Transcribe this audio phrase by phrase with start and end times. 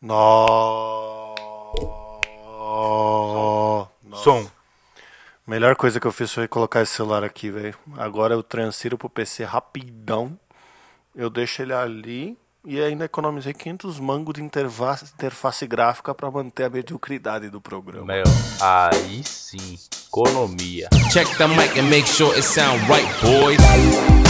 [0.00, 1.34] No...
[4.22, 4.46] Som.
[5.44, 7.74] Melhor coisa que eu fiz foi colocar esse celular aqui, velho.
[7.96, 10.38] Agora eu transfiro pro PC rapidão.
[11.16, 16.64] Eu deixo ele ali e ainda economizei 500 mangos de interface, interface gráfica para manter
[16.64, 18.06] a mediocridade do programa.
[18.06, 18.24] Meu,
[18.60, 19.78] aí sim.
[20.06, 20.88] Economia.
[21.12, 24.27] Check the mic and make sure it sound right, boys.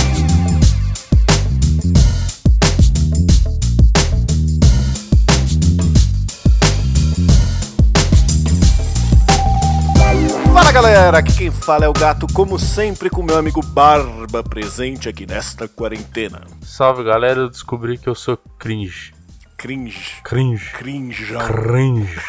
[11.09, 15.25] Galera, aqui quem fala é o gato, como sempre, com meu amigo Barba presente aqui
[15.25, 16.43] nesta quarentena.
[16.61, 19.15] Salve galera, eu descobri que eu sou cringe.
[19.57, 20.21] Cringe.
[20.23, 20.71] Cringe.
[20.73, 21.47] Cringeão.
[21.47, 22.19] Cringe.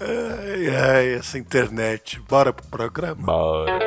[0.00, 2.20] Ai, ai, essa internet.
[2.28, 3.22] Bora pro programa?
[3.22, 3.78] Bora.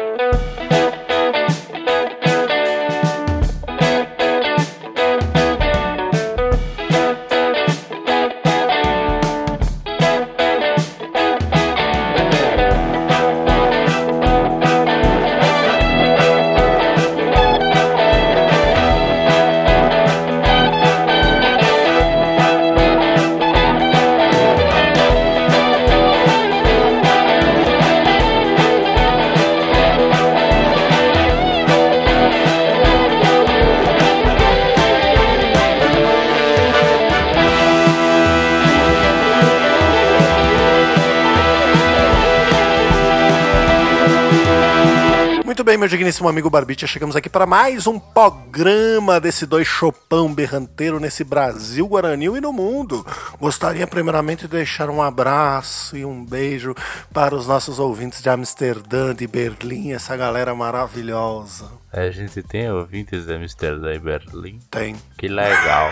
[45.76, 51.01] Bem, meu digníssimo amigo Barbicha, chegamos aqui para mais um programa desse dois chopão berranteiro
[51.01, 53.05] nesse Brasil Guaranil e no mundo.
[53.37, 56.73] Gostaria primeiramente de deixar um abraço e um beijo
[57.12, 61.70] para os nossos ouvintes de Amsterdã, de Berlim, essa galera maravilhosa.
[61.91, 64.59] A gente tem ouvintes de Amsterdã e Berlim.
[64.72, 64.95] Tem.
[65.17, 65.91] Que legal.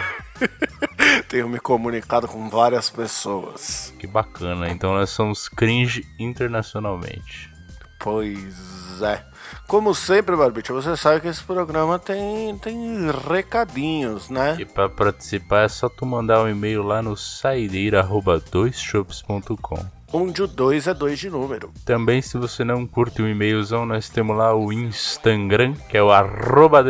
[1.28, 3.94] Tenho me comunicado com várias pessoas.
[4.00, 4.70] Que bacana.
[4.70, 7.52] Então nós somos cringe internacionalmente.
[8.00, 9.33] Pois é.
[9.68, 14.58] Como sempre, Barbicha, você sabe que esse programa tem, tem recadinhos, né?
[14.60, 19.86] E pra participar é só tu mandar um e-mail lá no saideira.doisshops.com.
[20.12, 21.72] Onde o 2 é 2 de número.
[21.84, 26.12] Também, se você não curte o e-mailzão, nós temos lá o Instagram, que é o
[26.12, 26.84] arroba.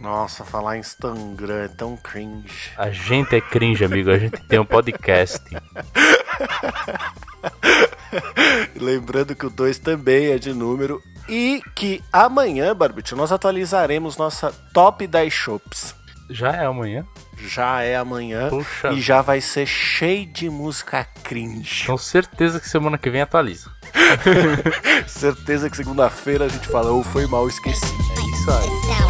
[0.00, 2.70] Nossa, falar em Instagram é tão cringe.
[2.76, 4.10] A gente é cringe, amigo.
[4.10, 5.38] A gente tem um podcast.
[8.74, 11.02] Lembrando que o 2 também é de número.
[11.28, 15.94] E que amanhã, Barbite, nós atualizaremos nossa top 10 shops.
[16.30, 17.04] Já é amanhã?
[17.36, 18.92] Já é amanhã Puxa.
[18.92, 21.86] e já vai ser cheio de música cringe.
[21.86, 23.70] Com certeza que semana que vem atualiza.
[25.06, 27.84] Certeza que segunda-feira a gente fala, ou foi mal, esqueci.
[27.86, 29.09] É isso aí.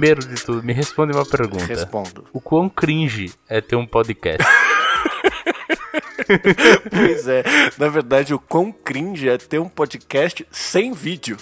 [0.00, 1.66] Primeiro de tudo, me responde uma pergunta.
[1.66, 2.26] Respondo.
[2.32, 4.42] O quão cringe é ter um podcast?
[6.88, 7.42] Pois é,
[7.76, 11.36] na verdade, o quão cringe é ter um podcast sem vídeo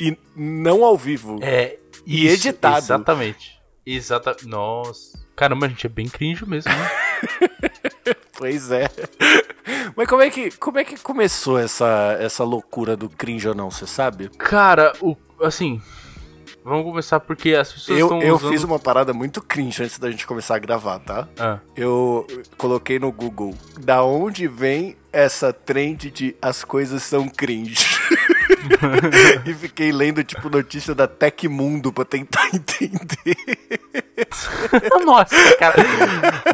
[0.00, 1.38] e não ao vivo.
[1.42, 1.76] É.
[2.06, 2.78] E isso, editado.
[2.78, 3.60] Exatamente.
[3.84, 4.34] Exata.
[4.44, 5.18] Nossa.
[5.36, 6.90] Caramba, a gente é bem cringe mesmo, né?
[8.38, 8.88] Pois é.
[9.94, 13.70] Mas como é que, como é que começou essa, essa loucura do cringe ou não,
[13.70, 14.30] você sabe?
[14.38, 15.14] Cara, o.
[15.42, 15.82] Assim.
[16.64, 18.50] Vamos começar porque as pessoas Eu, estão eu usando...
[18.52, 21.26] fiz uma parada muito cringe antes da gente começar a gravar, tá?
[21.38, 22.26] Ah, Eu
[22.58, 27.98] coloquei no Google da onde vem essa trend de as coisas são cringe.
[29.46, 33.36] e fiquei lendo, tipo, notícia da Tecmundo pra tentar entender.
[35.04, 35.76] Nossa, cara.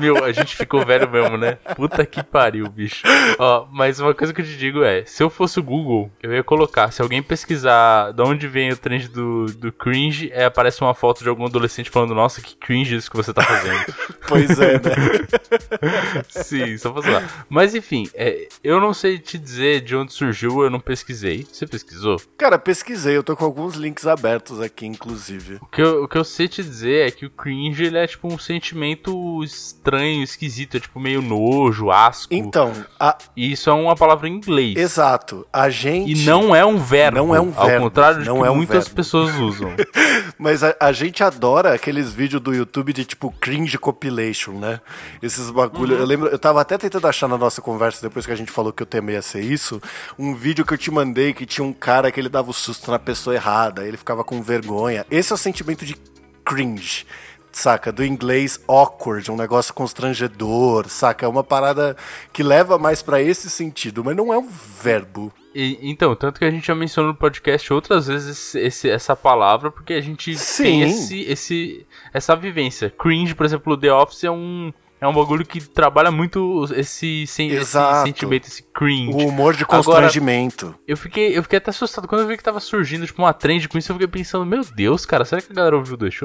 [0.01, 1.59] Meu, a gente ficou velho mesmo, né?
[1.75, 3.03] Puta que pariu, bicho.
[3.39, 6.33] Ó, mas uma coisa que eu te digo é: se eu fosse o Google, eu
[6.33, 6.91] ia colocar.
[6.91, 11.23] Se alguém pesquisar de onde vem o trend do, do cringe, é, aparece uma foto
[11.23, 13.77] de algum adolescente falando: Nossa, que cringe isso que você tá fazendo.
[14.29, 14.81] Pois é, né?
[16.29, 17.47] Sim, só pra zoar.
[17.49, 21.47] Mas enfim, é, eu não sei te dizer de onde surgiu, eu não pesquisei.
[21.51, 22.21] Você pesquisou?
[22.37, 25.59] Cara, pesquisei, eu tô com alguns links abertos aqui, inclusive.
[25.61, 27.99] O que eu, o que eu sei te dizer é que o cringe cringe, ele
[27.99, 32.33] é tipo um sentimento estranho, esquisito, é tipo meio nojo, asco.
[32.33, 34.77] Então, a- isso é uma palavra em inglês.
[34.77, 35.47] exato.
[35.53, 36.13] A gente.
[36.13, 37.17] E não é um verbo.
[37.17, 38.97] Não é um Ao verbo, contrário de não que é um muitas verbo.
[38.97, 39.71] pessoas usam.
[40.39, 44.81] Mas a, a gente adora aqueles vídeos do YouTube de tipo cringe compilation, né?
[45.23, 45.95] Esses bagulho.
[45.95, 46.01] Uhum.
[46.01, 48.73] Eu lembro, eu tava até tentando achar na nossa conversa, depois que a gente falou
[48.73, 49.81] que o tema ia ser isso,
[50.19, 52.91] um vídeo que eu te mandei que tinha um cara que ele dava o susto
[52.91, 55.07] na pessoa errada, ele ficava com vergonha.
[55.11, 55.97] Esse é o sentimento de
[56.45, 57.07] cringe.
[57.59, 57.91] Saca?
[57.91, 61.25] Do inglês awkward, um negócio constrangedor, saca?
[61.25, 61.97] É uma parada
[62.31, 65.33] que leva mais pra esse sentido, mas não é um verbo.
[65.55, 69.71] E- então, tanto que a gente já mencionou no podcast outras vezes esse- essa palavra,
[69.71, 70.63] porque a gente Sim.
[70.65, 72.91] tem esse, esse, essa vivência.
[72.91, 74.71] Cringe, por exemplo, The Office é um,
[75.01, 78.07] é um bagulho que trabalha muito esse, sen- esse Exato.
[78.07, 79.13] sentimento, esse cringe.
[79.13, 80.75] O humor de Agora- constrangimento.
[80.89, 83.69] Eu fiquei, eu fiquei até assustado quando eu vi que tava surgindo tipo uma trend
[83.69, 83.93] com isso.
[83.93, 86.11] Eu fiquei pensando, meu Deus, cara, será que a galera ouviu o The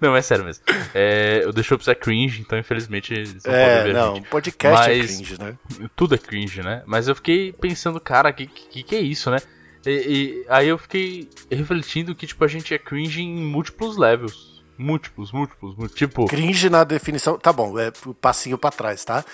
[0.00, 0.64] não, é sério mesmo.
[0.94, 3.12] É, o The Shops é cringe, então infelizmente
[3.44, 4.28] não É, não, gente.
[4.28, 5.54] podcast é Mas- cringe, né?
[5.94, 6.82] Tudo é cringe, né?
[6.86, 9.38] Mas eu fiquei pensando, cara, que que, que é isso, né?
[9.86, 14.53] E, e aí eu fiquei refletindo que, tipo, a gente é cringe em múltiplos levels.
[14.78, 15.94] Múltiplos, múltiplos, múltiplos.
[15.98, 17.38] Tipo, Cringe na definição.
[17.38, 19.24] Tá bom, é passinho pra trás, tá?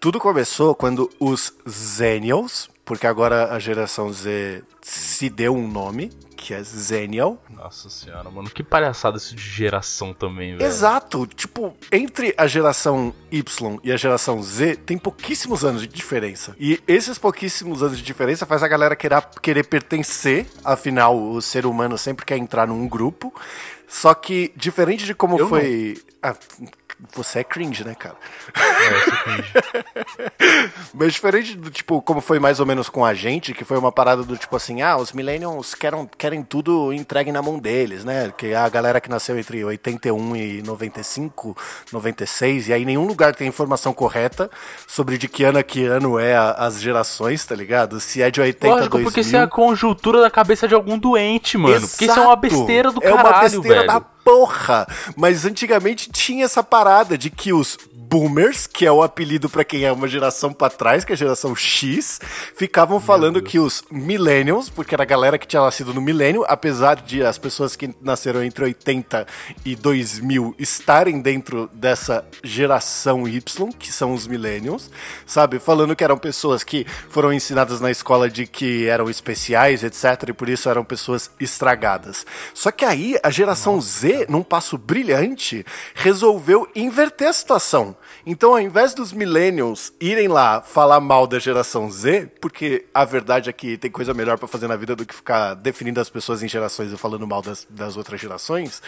[0.00, 6.52] Tudo começou quando os Zenials, porque agora a geração Z se deu um nome, que
[6.52, 7.42] é Zenial.
[7.48, 10.66] nossa senhora, mano, que palhaçada isso de geração também, velho.
[10.66, 16.54] Exato, tipo, entre a geração Y e a geração Z tem pouquíssimos anos de diferença.
[16.60, 21.64] E esses pouquíssimos anos de diferença faz a galera querer, querer pertencer, afinal, o ser
[21.64, 23.32] humano sempre quer entrar num grupo.
[23.88, 25.96] Só que, diferente de como Eu foi.
[26.22, 26.34] Ah,
[27.14, 28.14] você é cringe, né, cara?
[28.54, 29.52] É, eu sou cringe.
[30.94, 33.90] Mas diferente do tipo, como foi mais ou menos com a gente, que foi uma
[33.92, 38.32] parada do tipo assim, ah, os millennials querem, querem tudo entregue na mão deles, né?
[38.36, 41.56] Que é a galera que nasceu entre 81 e 95,
[41.92, 44.50] 96, e aí nenhum lugar tem informação correta
[44.86, 47.98] sobre de que ano a que ano é a- as gerações, tá ligado?
[48.00, 49.04] Se é de 80 a Lógico, 2000.
[49.10, 51.86] porque isso é a conjuntura da cabeça de algum doente, mano.
[51.88, 52.40] Porque isso é uma Exato.
[52.40, 54.86] besteira do É caralho, uma besteira da porra.
[55.16, 57.78] Mas antigamente tinha essa parada de que os
[58.14, 61.18] boomers, que é o apelido pra quem é uma geração pra trás, que é a
[61.18, 62.20] geração X,
[62.54, 66.94] ficavam falando que os millennials, porque era a galera que tinha nascido no milênio, apesar
[66.94, 69.26] de as pessoas que nasceram entre 80
[69.64, 74.92] e 2000 estarem dentro dessa geração Y, que são os millennials,
[75.26, 75.58] sabe?
[75.58, 80.32] Falando que eram pessoas que foram ensinadas na escola de que eram especiais, etc, e
[80.32, 82.24] por isso eram pessoas estragadas.
[82.54, 85.66] Só que aí a geração Z, num passo brilhante,
[85.96, 87.96] resolveu inverter a situação.
[88.26, 93.50] Então, ao invés dos millennials irem lá falar mal da geração Z, porque a verdade
[93.50, 96.42] é que tem coisa melhor pra fazer na vida do que ficar definindo as pessoas
[96.42, 98.80] em gerações e falando mal das, das outras gerações,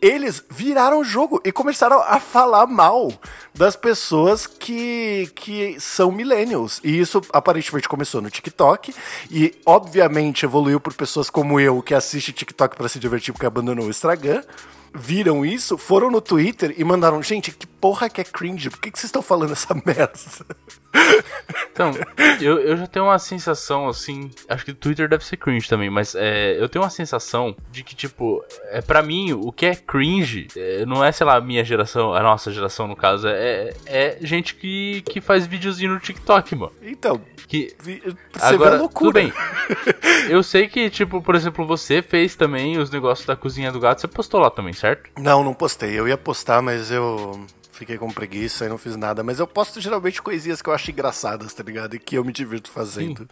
[0.00, 3.12] eles viraram o jogo e começaram a falar mal
[3.54, 6.80] das pessoas que, que são millennials.
[6.82, 8.94] E isso aparentemente começou no TikTok
[9.30, 13.86] e obviamente evoluiu por pessoas como eu que assiste TikTok pra se divertir porque abandonou
[13.86, 14.42] o Instagram.
[14.92, 18.70] Viram isso, foram no Twitter e mandaram: Gente, que porra que é cringe?
[18.70, 20.12] Por que, que vocês estão falando essa merda?
[21.80, 21.92] Então,
[22.40, 24.30] eu, eu já tenho uma sensação, assim.
[24.48, 27.82] Acho que o Twitter deve ser cringe também, mas é, eu tenho uma sensação de
[27.82, 31.40] que, tipo, é, pra mim, o que é cringe é, não é, sei lá, a
[31.40, 36.00] minha geração, a nossa geração, no caso, é, é gente que, que faz videozinho no
[36.00, 36.72] TikTok, mano.
[36.82, 38.00] Então, Que, vi-
[38.32, 39.12] você vê Agora, a loucura.
[39.12, 39.32] tudo bem.
[40.28, 44.00] Eu sei que, tipo, por exemplo, você fez também os negócios da cozinha do gato,
[44.00, 45.10] você postou lá também, certo?
[45.18, 45.98] Não, não postei.
[45.98, 47.44] Eu ia postar, mas eu
[47.80, 49.22] fiquei com preguiça e não fiz nada.
[49.24, 51.96] Mas eu posto geralmente coisinhas que eu acho engraçadas, tá ligado?
[51.96, 53.26] E que eu me divirto fazendo.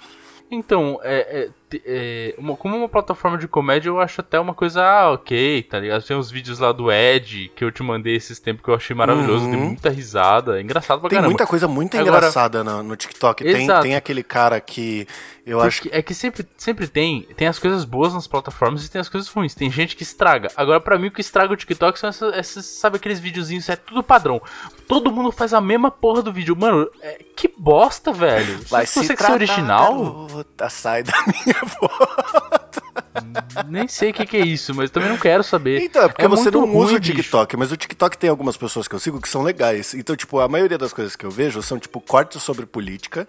[0.50, 4.82] Então, é, é, é, uma- como uma plataforma de comédia, eu acho até uma coisa
[4.82, 6.02] ah, ok, tá ligado?
[6.02, 8.96] Tem uns vídeos lá do Ed que eu te mandei esses tempos que eu achei
[8.96, 9.50] maravilhoso, Uhum.
[9.50, 11.30] dei muita risada, é engraçado pra Tem caramba.
[11.30, 13.44] muita coisa muito Agora- engraçada no, no TikTok.
[13.44, 15.06] Tem, tem aquele cara que
[15.46, 15.90] eu acho que.
[15.92, 19.28] É que sempre, sempre tem, tem as coisas boas nas plataformas e tem as coisas
[19.28, 19.54] ruins.
[19.54, 20.48] Tem gente que estraga.
[20.56, 23.76] Agora, pra mim, o que estraga o TikTok são essas, essas- sabe, aqueles videozinhos, é
[23.76, 24.40] tudo padrão.
[24.88, 26.56] Todo mundo faz a mesma porra do vídeo.
[26.56, 28.58] Mano, é- que bosta, velho.
[28.68, 30.26] Vai Você se consegue ser tratar, original?
[30.26, 33.68] garota, sai da minha voz.
[33.68, 35.82] Nem sei o que, que é isso, mas também não quero saber.
[35.82, 38.56] Então, é porque você muito não usa ruim, o TikTok, mas o TikTok tem algumas
[38.56, 39.94] pessoas que eu sigo que são legais.
[39.94, 43.26] Então, tipo, a maioria das coisas que eu vejo são, tipo, cortes sobre política,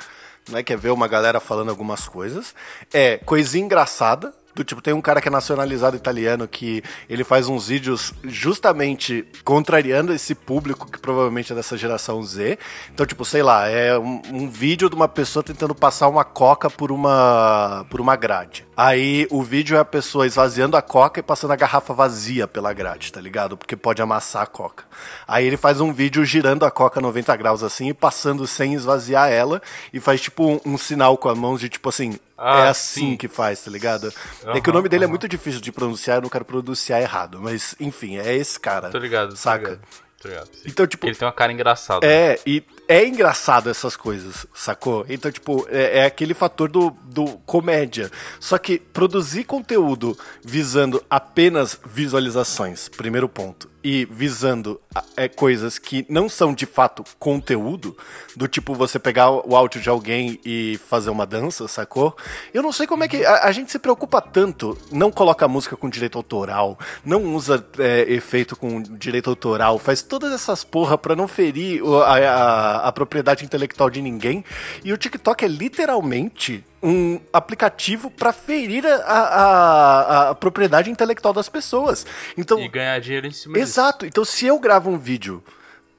[0.49, 0.63] né?
[0.63, 2.53] Que é ver uma galera falando algumas coisas.
[2.93, 7.47] É coisinha engraçada, Do tipo, tem um cara que é nacionalizado italiano que ele faz
[7.47, 12.57] uns vídeos justamente contrariando esse público que provavelmente é dessa geração Z.
[12.93, 16.69] Então, tipo, sei lá, é um, um vídeo de uma pessoa tentando passar uma coca
[16.69, 18.65] por uma por uma grade.
[18.75, 22.71] Aí o vídeo é a pessoa esvaziando a coca e passando a garrafa vazia pela
[22.73, 23.57] grade, tá ligado?
[23.57, 24.85] Porque pode amassar a coca.
[25.27, 29.29] Aí ele faz um vídeo girando a coca 90 graus assim e passando sem esvaziar
[29.29, 29.61] ela
[29.93, 33.11] e faz tipo um, um sinal com a mão de tipo assim, Ah, é assim
[33.11, 33.17] sim.
[33.17, 34.13] que faz, tá ligado?
[34.53, 35.11] é Aham, que o nome dele é aham.
[35.11, 38.89] muito difícil de pronunciar, eu não quero pronunciar errado, mas enfim, é esse cara.
[38.89, 39.69] Tô ligado, tô Saca?
[39.71, 39.87] ligado.
[40.21, 40.49] Tô ligado.
[40.65, 42.05] Então, tipo, Ele tem uma cara engraçada.
[42.05, 45.05] é, e é engraçado essas coisas, sacou?
[45.07, 48.11] Então, tipo, é, é aquele fator do, do comédia.
[48.39, 56.05] Só que produzir conteúdo visando apenas visualizações, primeiro ponto, e visando a- é, coisas que
[56.09, 57.95] não são de fato conteúdo,
[58.35, 62.15] do tipo você pegar o áudio de alguém e fazer uma dança, sacou?
[62.53, 63.25] Eu não sei como é que.
[63.25, 68.01] A, a gente se preocupa tanto, não coloca música com direito autoral, não usa é,
[68.11, 73.45] efeito com direito autoral, faz todas essas porra pra não ferir a, a- a propriedade
[73.45, 74.43] intelectual de ninguém.
[74.83, 81.49] E o TikTok é literalmente um aplicativo pra ferir a, a- a- propriedade intelectual das
[81.49, 82.05] pessoas.
[82.37, 83.65] Então, E ganhar dinheiro em cima disso.
[83.71, 84.05] Exato.
[84.05, 85.43] Então, se eu gravo um vídeo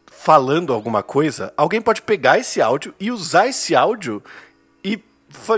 [0.07, 4.23] falando alguma coisa, alguém pode pegar esse áudio e usar esse áudio
[4.85, 4.99] e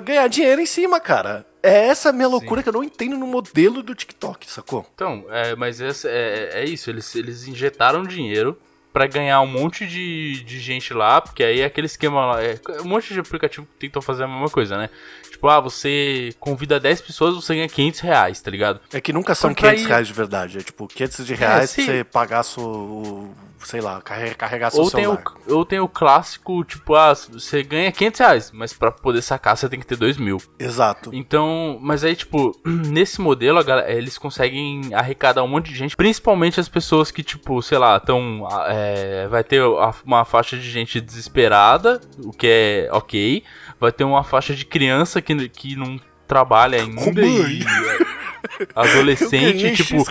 [0.04, 1.46] ganhar dinheiro em cima, cara.
[1.62, 4.84] É essa a minha loucura que eu não entendo no modelo do TikTok, sacou?
[4.94, 8.58] Então, é, mas essa- é, é isso, eles, eles injetaram dinheiro
[8.92, 12.60] pra ganhar um monte de, de gente lá, porque aí é aquele esquema lá, é,
[12.80, 14.90] um monte de aplicativo que tentam fazer a mesma coisa, né?
[15.30, 18.80] Tipo, ah, você convida 10 pessoas, você ganha 500 reais, tá ligado?
[18.92, 20.58] É que nunca são Contrair- 500 reais de verdade.
[20.58, 21.84] É tipo 500 de reais sim.
[21.84, 23.34] pra você pagar seu.
[23.64, 25.34] Sei lá, carregar, carregar seu Ou tem, o, celular.
[25.48, 29.68] ou tem o clássico, tipo, ah, você ganha 500 reais, mas pra poder sacar você
[29.68, 30.38] tem que ter 2 mil.
[30.58, 31.10] Exato.
[31.12, 35.96] Então, mas aí, tipo, nesse modelo, a galera- eles conseguem arrecadar um monte de gente,
[35.96, 38.46] principalmente as pessoas que, tipo, sei lá, tão.
[38.68, 39.62] é, vai ter
[40.04, 43.42] uma faixa de gente desesperada, o que é ok.
[43.80, 47.24] Vai ter uma faixa de criança que, que não trabalha ainda mãe.
[47.60, 47.62] e.
[47.62, 48.11] é,
[48.74, 50.04] Adolescente, tipo.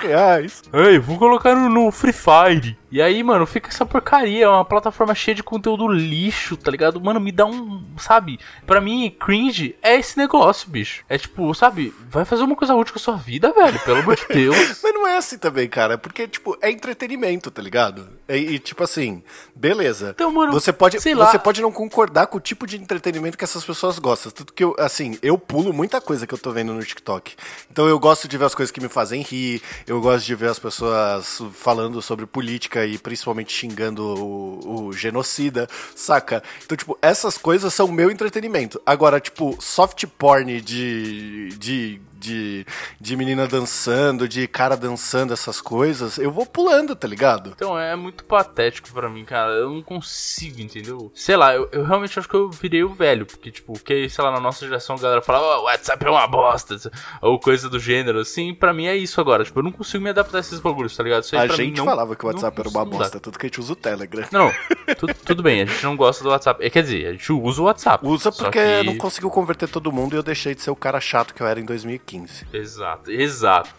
[0.74, 2.78] Ei, vou colocar no, no Free Fire.
[2.92, 4.44] E aí, mano, fica essa porcaria.
[4.44, 7.00] É uma plataforma cheia de conteúdo lixo, tá ligado?
[7.00, 7.86] Mano, me dá um.
[7.98, 8.38] Sabe?
[8.66, 11.04] Pra mim, cringe é esse negócio, bicho.
[11.08, 11.94] É tipo, sabe?
[12.10, 13.80] Vai fazer uma coisa útil com a sua vida, velho.
[13.80, 14.58] Pelo amor de Deus.
[14.84, 15.98] Mas não é assim também, cara.
[15.98, 18.10] Porque, tipo, é entretenimento, tá ligado?
[18.28, 19.24] E, e, tipo assim,
[19.56, 20.12] beleza.
[20.14, 21.32] Então, mano, você pode, sei lá.
[21.32, 24.34] você pode não concordar com o tipo de entretenimento que essas pessoas gostam.
[24.34, 27.36] Tudo que eu, assim, eu pulo muita coisa que eu tô vendo no TikTok.
[27.72, 30.50] Então eu gosto de ver as coisas que me fazem rir, eu gosto de ver
[30.50, 36.44] as pessoas falando sobre política e principalmente xingando o, o genocida, saca?
[36.64, 38.82] Então, tipo, essas coisas são meu entretenimento.
[38.86, 41.50] Agora, tipo, soft porn de.
[41.58, 42.66] de de,
[43.00, 47.52] de menina dançando, de cara dançando, essas coisas, eu vou pulando, tá ligado?
[47.56, 49.52] Então é muito patético pra mim, cara.
[49.54, 51.12] Eu não consigo, entendeu?
[51.16, 53.26] Sei lá, eu, eu realmente acho que eu virei o velho.
[53.26, 56.10] Porque, tipo, que, sei lá, na nossa geração a galera fala, oh, o WhatsApp é
[56.10, 56.76] uma bosta.
[57.22, 58.54] Ou coisa do gênero, assim.
[58.54, 59.44] Pra mim é isso agora.
[59.44, 61.24] Tipo, eu não consigo me adaptar a esses bagulhos, tá ligado?
[61.24, 63.50] Isso aí A gente não- falava que o WhatsApp era uma bosta, tudo que a
[63.50, 64.28] gente usa o Telegram.
[64.32, 64.52] Não,
[65.00, 66.64] tudo, tudo bem, a gente não gosta do WhatsApp.
[66.64, 68.06] É, Quer dizer, a gente usa o WhatsApp.
[68.06, 71.00] Usa porque que- não conseguiu converter todo mundo e eu deixei de ser o cara
[71.02, 72.11] chato que eu era em 2015.
[72.54, 73.70] Exato, exato.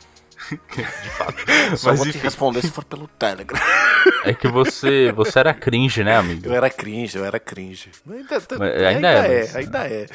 [0.73, 1.37] De fato.
[1.77, 3.61] Só Mas vou te enfim, responder se for pelo Telegram.
[4.25, 6.47] é que você, você era cringe, né, amigo?
[6.47, 7.91] Eu era cringe, eu era cringe.
[8.09, 10.07] Ainda, ainda, ainda é, é, mas- ainda é.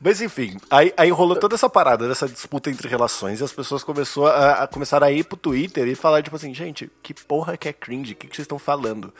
[0.00, 3.82] Mas enfim, aí, aí rolou toda essa parada, dessa disputa entre relações, e as pessoas
[3.84, 7.56] começou a, a começar a ir pro Twitter e falar, tipo assim, gente, que porra
[7.56, 8.12] que é cringe?
[8.12, 9.12] O que, que vocês estão falando?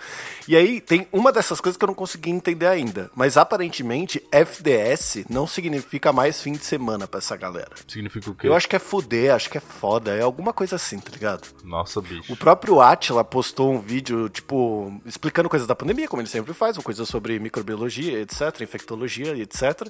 [0.49, 3.11] E aí tem uma dessas coisas que eu não consegui entender ainda.
[3.15, 7.71] Mas aparentemente, FDS não significa mais fim de semana pra essa galera.
[7.87, 8.49] Significa o quê?
[8.49, 11.47] Eu acho que é fuder, acho que é foda, é alguma coisa assim, tá ligado?
[11.63, 12.33] Nossa, bicho.
[12.33, 16.77] O próprio Atila postou um vídeo, tipo, explicando coisas da pandemia, como ele sempre faz,
[16.77, 19.89] uma coisa sobre microbiologia, etc, infectologia etc.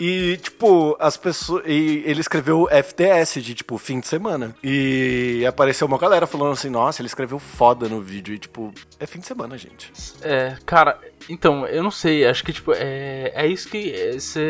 [0.00, 1.64] E, tipo, as pessoas.
[1.66, 4.54] E ele escreveu FTS de, tipo, fim de semana.
[4.62, 8.32] E apareceu uma galera falando assim, nossa, ele escreveu foda no vídeo.
[8.34, 9.92] E, tipo, é fim de semana, gente.
[10.22, 13.78] É, cara, então, eu não sei, acho que, tipo, é, é isso que.
[13.78, 14.40] Esse,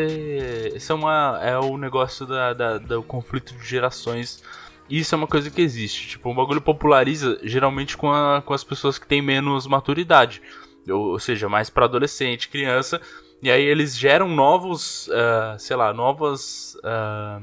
[0.75, 4.43] esse é, uma, é o negócio da, da- do conflito de gerações.
[4.89, 6.07] E isso é uma coisa que existe.
[6.09, 10.41] Tipo, o bagulho populariza geralmente com, a- com as pessoas que têm menos maturidade.
[10.89, 12.99] Ou, ou seja, mais pra adolescente, criança.
[13.41, 17.39] E aí eles geram novos, ah, sei lá, novas ah,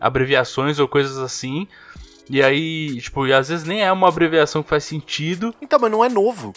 [0.00, 1.66] abreviações ou coisas assim.
[2.28, 5.54] E aí, tipo, e às vezes nem é uma abreviação que faz sentido.
[5.60, 6.52] Então, mas não é novo.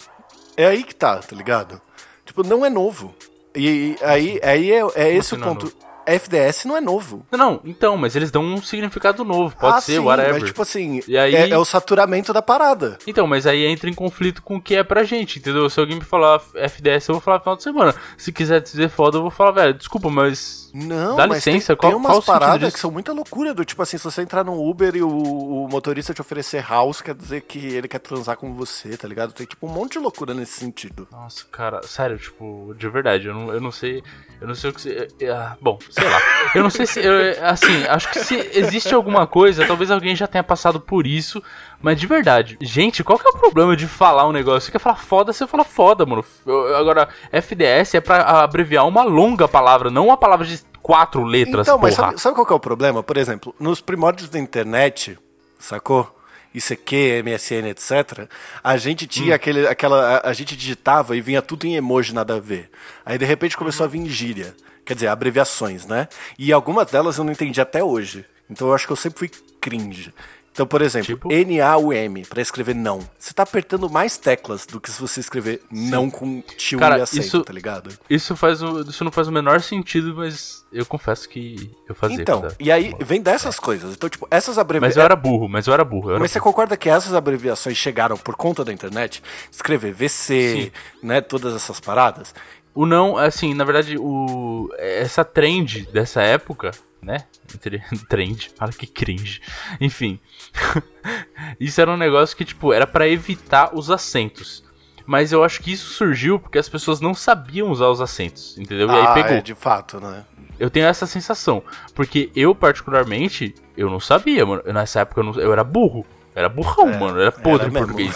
[0.56, 1.80] É aí que tá, tá ligado?
[2.24, 3.14] Tipo, não é novo.
[3.54, 5.72] E aí, aí é, é esse o é ponto.
[6.12, 7.24] FDS não é novo.
[7.30, 10.34] Não, então, mas eles dão um significado novo, pode ah, ser, sim, whatever.
[10.34, 12.98] Mas, tipo assim, E aí- é, é o saturamento da parada.
[13.06, 15.68] Então, mas aí entra em conflito com o que é pra gente, entendeu?
[15.68, 17.94] Se alguém me falar FDS, eu vou falar final de semana.
[18.16, 20.69] Se quiser dizer foda, eu vou falar, velho, desculpa, mas.
[20.72, 23.82] Não, Dá mas licença, tem, qual- tem umas paradas que são muita loucura, do tipo
[23.82, 27.42] assim, se você entrar no Uber e o, o motorista te oferecer house, quer dizer
[27.42, 29.32] que ele quer transar com você, tá ligado?
[29.32, 31.08] Tem tipo um monte de loucura nesse sentido.
[31.10, 34.02] Nossa, cara, sério, tipo, de verdade, eu não, eu não sei.
[34.40, 34.80] Eu não sei o que.
[34.80, 36.18] Se, é, bom, sei lá.
[36.54, 37.00] Eu não sei se.
[37.00, 41.42] eu- assim, acho que se existe alguma coisa, talvez alguém já tenha passado por isso.
[41.82, 44.66] Mas de verdade, gente, qual que é o problema de falar um negócio?
[44.66, 46.24] Você quer falar foda, você fala foda, mano.
[46.46, 51.66] Eu- Agora, FDS é pra abreviar uma longa palavra, não uma palavra de quatro letras,
[51.66, 52.08] Então, mas porra.
[52.08, 53.02] sabe, sabe qual que é o problema?
[53.02, 55.18] Por exemplo, nos primórdios da internet,
[55.58, 56.16] sacou?
[56.52, 58.28] ICQ, MSN, etc.
[58.62, 59.08] A gente Hum.
[59.08, 60.16] tinha aquele, aquela.
[60.18, 62.68] A, a gente digitava e vinha tudo em emoji, nada a ver.
[63.06, 64.54] Aí de repente começou a vir gíria.
[64.84, 66.08] Quer dizer, abreviações, né?
[66.36, 68.24] E algumas delas eu não entendi até hoje.
[68.50, 70.12] Então eu acho que eu sempre fui cringe.
[70.52, 71.32] Então, por exemplo, Tipo?
[71.32, 73.00] N-A-U-M, pra escrever não.
[73.18, 77.00] Você tá apertando mais teclas do que se você escrever não com tio Cara, e
[77.02, 77.90] acento, isso- tá ligado?
[78.10, 82.20] Isso, faz o, isso não faz o menor sentido, mas eu confesso que eu fazia.
[82.20, 83.94] Então, quando e aí vem dessas coisas.
[83.94, 85.04] Então, tipo, essas Mas eu abreviações.
[85.04, 86.08] era burro, mas eu era burro.
[86.08, 89.22] Eu era Mas você concorda que essas abreviações chegaram por conta da internet?
[89.52, 91.20] Escrever VC, né?
[91.20, 92.34] Todas essas paradas.
[92.74, 96.70] O não, assim, na verdade, o essa trend dessa época,
[97.02, 97.24] né?
[97.54, 99.40] Entre- Trend, olha que cringe.
[99.80, 100.18] Enfim.
[101.58, 104.64] isso era um negócio que, tipo, era pra evitar os acentos.
[105.06, 108.88] Mas eu acho que isso surgiu porque as pessoas não sabiam usar os acentos, entendeu?
[108.88, 109.38] E ah, aí pegou.
[109.38, 110.24] é, de fato, né?
[110.58, 111.62] Eu tenho essa sensação.
[111.94, 114.62] Porque eu, particularmente, eu não sabia, mano.
[114.66, 116.06] Nessa época eu, não- eu era burro.
[116.34, 117.16] Eu era burrão, É, mano.
[117.18, 118.14] Eu era podre era em português.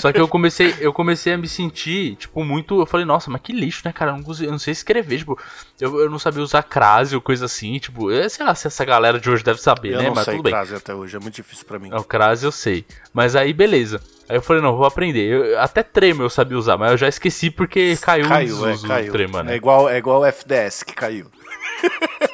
[0.00, 2.80] Só que eu comecei, eu comecei a me sentir, tipo, muito.
[2.80, 4.12] Eu falei, nossa, mas que lixo, né, cara?
[4.12, 5.38] Eu não, eu não sei escrever, tipo,
[5.80, 8.84] eu, eu não sabia usar crase ou coisa assim, tipo, eu sei lá se essa
[8.84, 10.06] galera de hoje deve saber, Eu né?
[10.08, 10.52] não Mas sei tudo bem.
[10.52, 11.90] crase até hoje, é muito difícil pra mim.
[11.92, 12.84] É, O crase eu sei.
[13.12, 14.00] Mas aí, beleza.
[14.28, 15.20] Aí eu falei, não, vou aprender.
[15.24, 19.08] Eu, até trema eu sabia usar, mas eu já esqueci porque caiu, Caiu, é, caiu.
[19.08, 19.52] o trema, né?
[19.52, 21.26] É igual, é igual o FDS que caiu.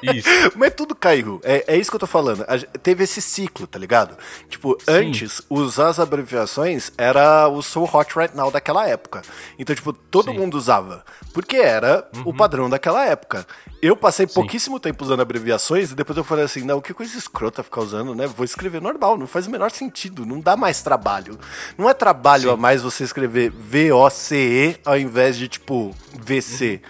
[0.03, 0.29] Isso.
[0.57, 1.41] Mas tudo caiu.
[1.45, 2.45] É, é isso que eu tô falando.
[2.49, 4.17] A teve esse ciclo, tá ligado?
[4.49, 9.23] Tipo, antes, usar as abreviações era o So Hot Right Now daquela época.
[9.59, 10.39] Então, tipo, todo Sim.
[10.39, 11.05] mundo usava.
[11.33, 13.47] Porque era o padrão daquela época.
[13.81, 17.63] Eu passei pouquíssimo tempo usando abreviações e depois eu falei assim, não, que coisa escrota
[17.63, 18.27] ficar usando, né?
[18.27, 20.25] Vou escrever normal, não faz o menor sentido.
[20.25, 21.39] Não dá mais trabalho.
[21.77, 26.81] Não é trabalho a mais você escrever V-O-C-E ao invés de, tipo, VC.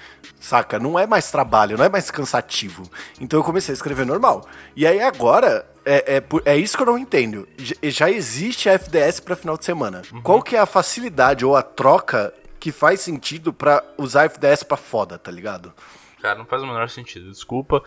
[0.42, 0.76] Saca?
[0.76, 2.82] Não é mais trabalho, não é mais cansativo.
[3.20, 4.44] Então eu comecei a escrever normal.
[4.74, 7.48] E aí agora, é, é, é isso que eu não entendo.
[7.84, 10.02] Já existe a FDS pra final de semana.
[10.24, 14.76] Qual que é a facilidade ou a troca que faz sentido pra usar FDS pra
[14.76, 15.72] foda, tá ligado?
[16.20, 17.30] Cara, não faz o menor sentido.
[17.30, 17.82] Desculpa.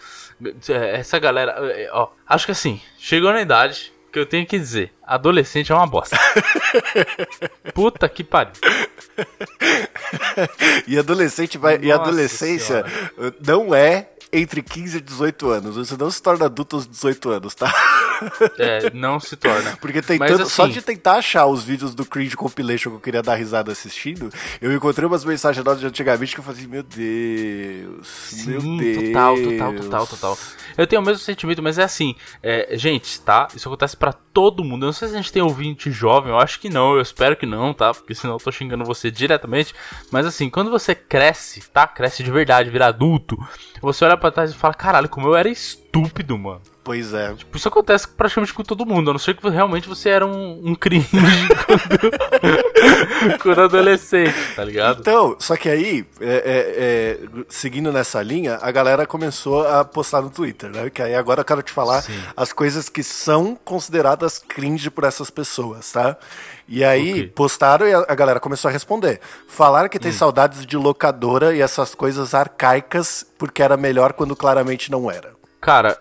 [0.70, 1.56] É, Essa galera.
[1.74, 5.76] é, Ó, acho que assim, chegou na idade que eu tenho que dizer: adolescente é
[5.76, 6.18] uma bosta.
[7.76, 8.54] Puta que pariu.
[10.88, 11.76] E adolescente vai.
[11.76, 12.86] e Nossa adolescência
[13.46, 15.76] não é entre 15 e 18 anos.
[15.76, 17.74] Você não se torna adulto aos 18 anos, tá?
[18.58, 19.76] É, não se torna.
[19.82, 23.22] Porque tentando, só assim, de tentar achar os vídeos do Cringe Compilation que eu queria
[23.22, 24.30] dar risada assistindo,
[24.62, 28.78] eu encontrei umas mensagens nossas de antigamente que eu falei, assim, meu Deus, meu Sim,
[28.78, 29.08] Deus.
[29.08, 30.38] total, total, total, total.
[30.78, 33.48] Eu tenho o mesmo sentimento, mas é assim, é, gente, tá?
[33.56, 34.84] Isso acontece pra todo mundo.
[34.84, 37.36] Eu não sei se a gente tem ouvinte jovem, eu acho que não, eu espero
[37.36, 37.94] que não, tá?
[37.94, 39.74] Porque senão eu tô xingando você diretamente.
[40.12, 41.88] Mas assim, quando você cresce, tá?
[41.88, 43.38] Cresce de verdade, vira adulto,
[43.82, 45.85] você olha pra trás e fala, caralho, como eu era estúpido,
[46.38, 46.62] mano.
[46.84, 47.34] Pois é.
[47.34, 50.62] Tipo, Isso acontece praticamente com todo mundo, a não ser que realmente você era um,
[50.64, 51.10] um cringe
[51.66, 55.00] quando, quando adolescente, tá ligado?
[55.00, 56.38] Então, só que aí, é, é,
[57.36, 60.92] é, seguindo nessa linha, a galera começou a postar no Twitter, né?
[60.92, 62.20] Que aí agora eu quero te falar Sim.
[62.38, 66.16] as coisas que são consideradas cringe por essas pessoas, tá?
[66.68, 67.28] E aí Ok.
[67.30, 69.20] postaram e a, a galera começou a responder.
[69.48, 74.90] Falaram que tem saudades de locadora e essas coisas arcaicas porque era melhor quando claramente
[74.92, 75.35] não era.
[75.62, 76.00] Cara,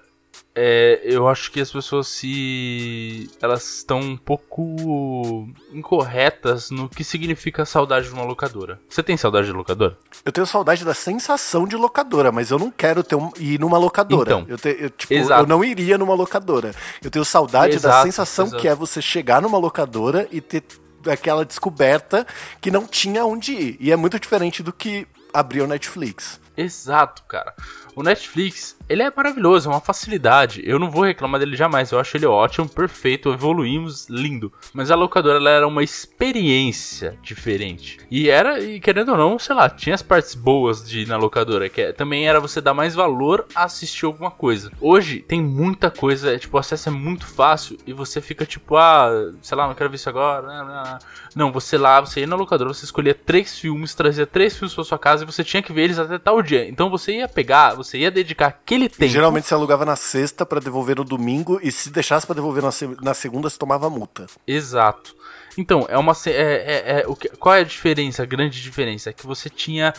[0.54, 3.28] é, eu acho que as pessoas se.
[3.42, 8.80] Elas estão um pouco incorretas no que significa saudade de uma locadora.
[8.88, 9.98] Você tem saudade de locadora?
[10.24, 13.78] Eu tenho saudade da sensação de locadora, mas eu não quero ter um- ir numa
[13.78, 14.22] locadora.
[14.32, 16.72] Então, eu, te- eu, tipo, eu não iria numa locadora.
[17.02, 18.60] Eu tenho saudade da Exato, sensação exato.
[18.62, 20.62] que é você chegar numa locadora e ter
[21.06, 22.26] aquela descoberta
[22.60, 23.76] que não tinha onde ir.
[23.80, 26.40] E é muito diferente do que abrir o Netflix.
[26.56, 27.52] Exato, cara.
[27.96, 30.62] O Netflix, ele é maravilhoso, é uma facilidade.
[30.64, 31.90] Eu não vou reclamar dele jamais.
[31.90, 34.52] Eu acho ele ótimo, perfeito, evoluímos, lindo.
[34.72, 37.98] Mas a locadora ela era uma experiência diferente.
[38.11, 41.16] E era, e querendo ou não, sei lá, tinha as partes boas de ir na
[41.16, 44.70] locadora, que é, também era você dar mais valor a assistir alguma coisa.
[44.80, 49.33] Hoje tem muita coisa, tipo, o acesso é muito fácil e você fica tipo, ah,
[49.40, 50.46] sei lá, não quero ver isso agora.
[50.46, 50.98] Não, não,
[51.37, 51.52] não.
[51.52, 54.98] você lá, você ia na locadora, você escolhia três filmes, trazia três filmes pra sua
[54.98, 56.68] casa e você tinha que ver eles até tal dia.
[56.68, 59.06] Então você ia pegar, você ia dedicar aquele tempo.
[59.10, 62.72] Geralmente você alugava na sexta para devolver no domingo e se deixasse para devolver na,
[62.72, 64.26] se na segunda, você tomava multa.
[64.46, 65.14] Exato.
[65.56, 66.12] Então, é uma.
[66.26, 68.22] É, é, é, o que, qual é a diferença?
[68.22, 69.94] A grande diferença é que você tinha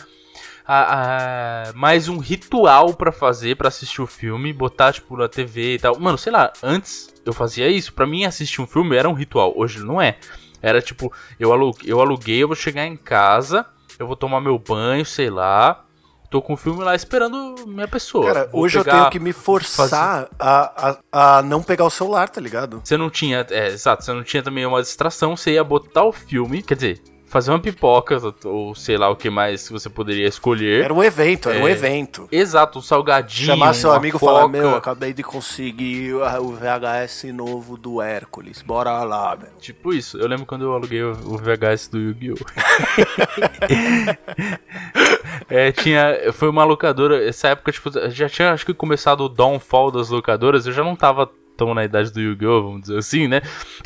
[0.66, 5.74] a, a, mais um ritual para fazer para assistir o filme, botar tipo na TV
[5.74, 5.98] e tal.
[5.98, 7.92] Mano, sei lá, antes eu fazia isso.
[7.92, 9.52] Para mim assistir um filme era um ritual.
[9.56, 10.18] Hoje não é.
[10.60, 13.64] Era tipo, eu aluguei, eu aluguei, eu vou chegar em casa,
[13.98, 15.85] eu vou tomar meu banho, sei lá.
[16.30, 18.26] Tô com o filme lá esperando minha pessoa.
[18.26, 22.28] Cara, Vou hoje eu tenho que me forçar a, a, a não pegar o celular,
[22.28, 22.80] tá ligado?
[22.82, 23.46] Você não tinha.
[23.50, 26.62] É, exato, você não tinha também uma distração, você ia botar o filme.
[26.62, 30.84] Quer dizer, fazer uma pipoca, ou sei lá o que mais você poderia escolher.
[30.84, 32.28] Era um evento, era é, um evento.
[32.30, 33.46] Exato, um salgadinho.
[33.46, 39.02] Chamar seu amigo e falar: Meu, acabei de conseguir o VHS novo do Hércules, bora
[39.02, 39.52] lá, velho.
[39.60, 42.36] Tipo isso, eu lembro quando eu aluguei o VHS do Yu-Gi-Oh!
[45.50, 46.32] é, tinha.
[46.32, 50.66] Foi uma locadora, essa época, tipo, já tinha acho que começado o downfall das locadoras,
[50.66, 52.62] eu já não tava tão na idade do Yu-Gi-Oh!
[52.62, 53.42] vamos dizer assim, né?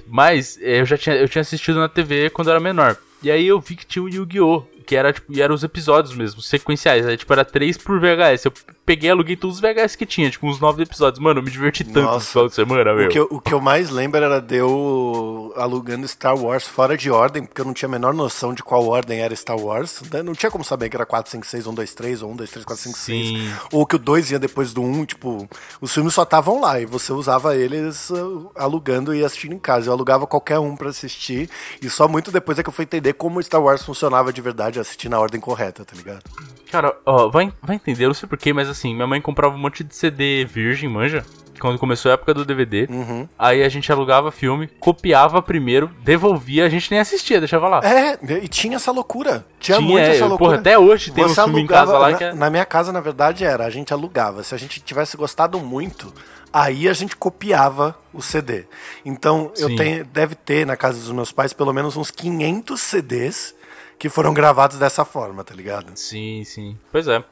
[0.07, 2.99] Mas é, eu já tinha, eu tinha assistido na TV quando eu era menor.
[3.23, 4.63] E aí eu vi que tinha o Yu-Gi-Oh!
[4.87, 7.07] Que era, tipo, e eram os episódios mesmo, sequenciais.
[7.07, 8.47] Aí, tipo, era três por VHS.
[8.47, 8.53] Eu
[8.91, 11.23] peguei e aluguei todos os VHS que tinha, tipo, uns nove episódios.
[11.23, 12.17] Mano, eu me diverti tanto Nossa.
[12.17, 13.07] no final de semana, meu.
[13.07, 16.97] O que, eu, o que eu mais lembro era de eu alugando Star Wars fora
[16.97, 20.03] de ordem, porque eu não tinha a menor noção de qual ordem era Star Wars.
[20.13, 20.25] Né?
[20.25, 22.51] Não tinha como saber que era 4, 5, 6, 1, 2, 3, ou 1, 2,
[22.51, 23.37] 3, 4, 5, Sim.
[23.49, 23.53] 6.
[23.73, 25.49] Ou que o 2 ia depois do 1, tipo,
[25.81, 29.89] os filmes só estavam lá e você usava eles uh, alugando e assistindo em casa.
[29.89, 31.49] Eu alugava qualquer um para assistir
[31.81, 34.81] e só muito depois é que eu fui entender como Star Wars funcionava de verdade,
[34.81, 36.25] assistir na ordem correta, tá ligado?
[36.71, 39.59] Cara, ó, vai, vai entender, eu não sei porquê, mas assim, minha mãe comprava um
[39.59, 41.25] monte de CD virgem, manja?
[41.61, 42.87] Quando começou a época do DVD.
[42.89, 43.29] Uhum.
[43.39, 47.81] Aí a gente alugava filme, copiava primeiro, devolvia, a gente nem assistia, deixava lá.
[47.85, 49.45] É, e tinha essa loucura.
[49.59, 50.51] Tinha, tinha muito essa loucura.
[50.53, 52.33] Porra, até hoje tem Você um filme em casa lá na, que é...
[52.33, 54.43] Na minha casa, na verdade, era, a gente alugava.
[54.43, 56.11] Se a gente tivesse gostado muito,
[56.51, 58.65] aí a gente copiava o CD.
[59.05, 59.63] Então, Sim.
[59.63, 63.55] eu tenho, deve ter na casa dos meus pais pelo menos uns 500 CDs
[63.99, 65.93] que foram gravados dessa forma, tá ligado?
[65.95, 66.79] Sim, sim.
[66.91, 67.23] Pois é.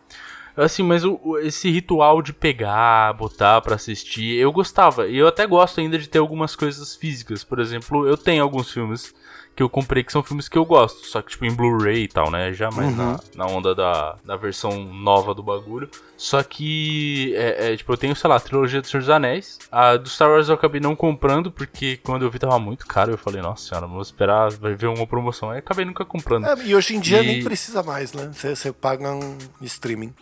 [0.59, 5.07] Assim, mas o, esse ritual de pegar, botar para assistir, eu gostava.
[5.07, 7.45] E eu até gosto ainda de ter algumas coisas físicas.
[7.45, 9.15] Por exemplo, eu tenho alguns filmes
[9.59, 12.09] que eu comprei que são filmes que eu gosto, só que tipo em Blu-ray e
[12.09, 12.53] tal, né?
[12.53, 12.97] Já mais uhum.
[12.97, 15.91] na, na onda da, da versão nova do bagulho.
[16.17, 19.59] Só que, é, é, tipo, eu tenho, sei lá, a trilogia do Senhor dos Anéis.
[19.71, 23.11] A do Star Wars eu acabei não comprando, porque quando eu vi tava muito caro.
[23.11, 25.51] Eu falei, nossa senhora, vou esperar, vai ver uma promoção.
[25.51, 26.47] Aí acabei nunca comprando.
[26.47, 27.27] É, e hoje em dia e...
[27.27, 28.31] nem precisa mais, né?
[28.33, 30.15] Você paga um streaming.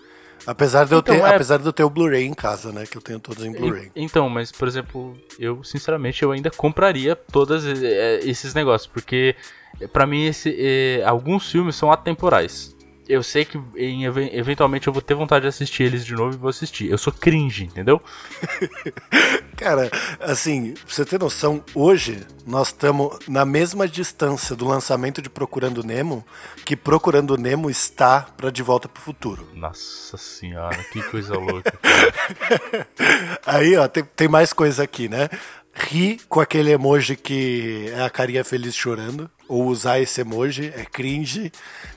[0.47, 1.35] Apesar de, eu ter, é...
[1.35, 2.87] apesar de eu ter o Blu-ray em casa, né?
[2.87, 3.91] Que eu tenho todos em Blu-ray.
[3.97, 9.35] Então, mas, por exemplo, eu, sinceramente, eu ainda compraria todos esses negócios, porque,
[9.93, 12.76] para mim, esse, eh, alguns filmes são atemporais
[13.09, 16.39] eu sei que em, eventualmente eu vou ter vontade de assistir eles de novo e
[16.39, 16.91] vou assistir.
[16.91, 18.01] Eu sou cringe, entendeu?
[19.57, 19.91] Cara,
[20.21, 25.83] assim, pra você ter noção, hoje nós estamos na mesma distância do lançamento de Procurando
[25.83, 26.25] Nemo
[26.65, 29.49] que Procurando Nemo está para De Volta pro Futuro.
[29.55, 31.73] Nossa senhora, que coisa louca.
[33.47, 35.29] Aí, ó, tem, tem mais coisa aqui, né?
[35.77, 40.85] Ri com aquele emoji que é a carinha feliz chorando, ou usar esse emoji é
[40.85, 41.53] cringe.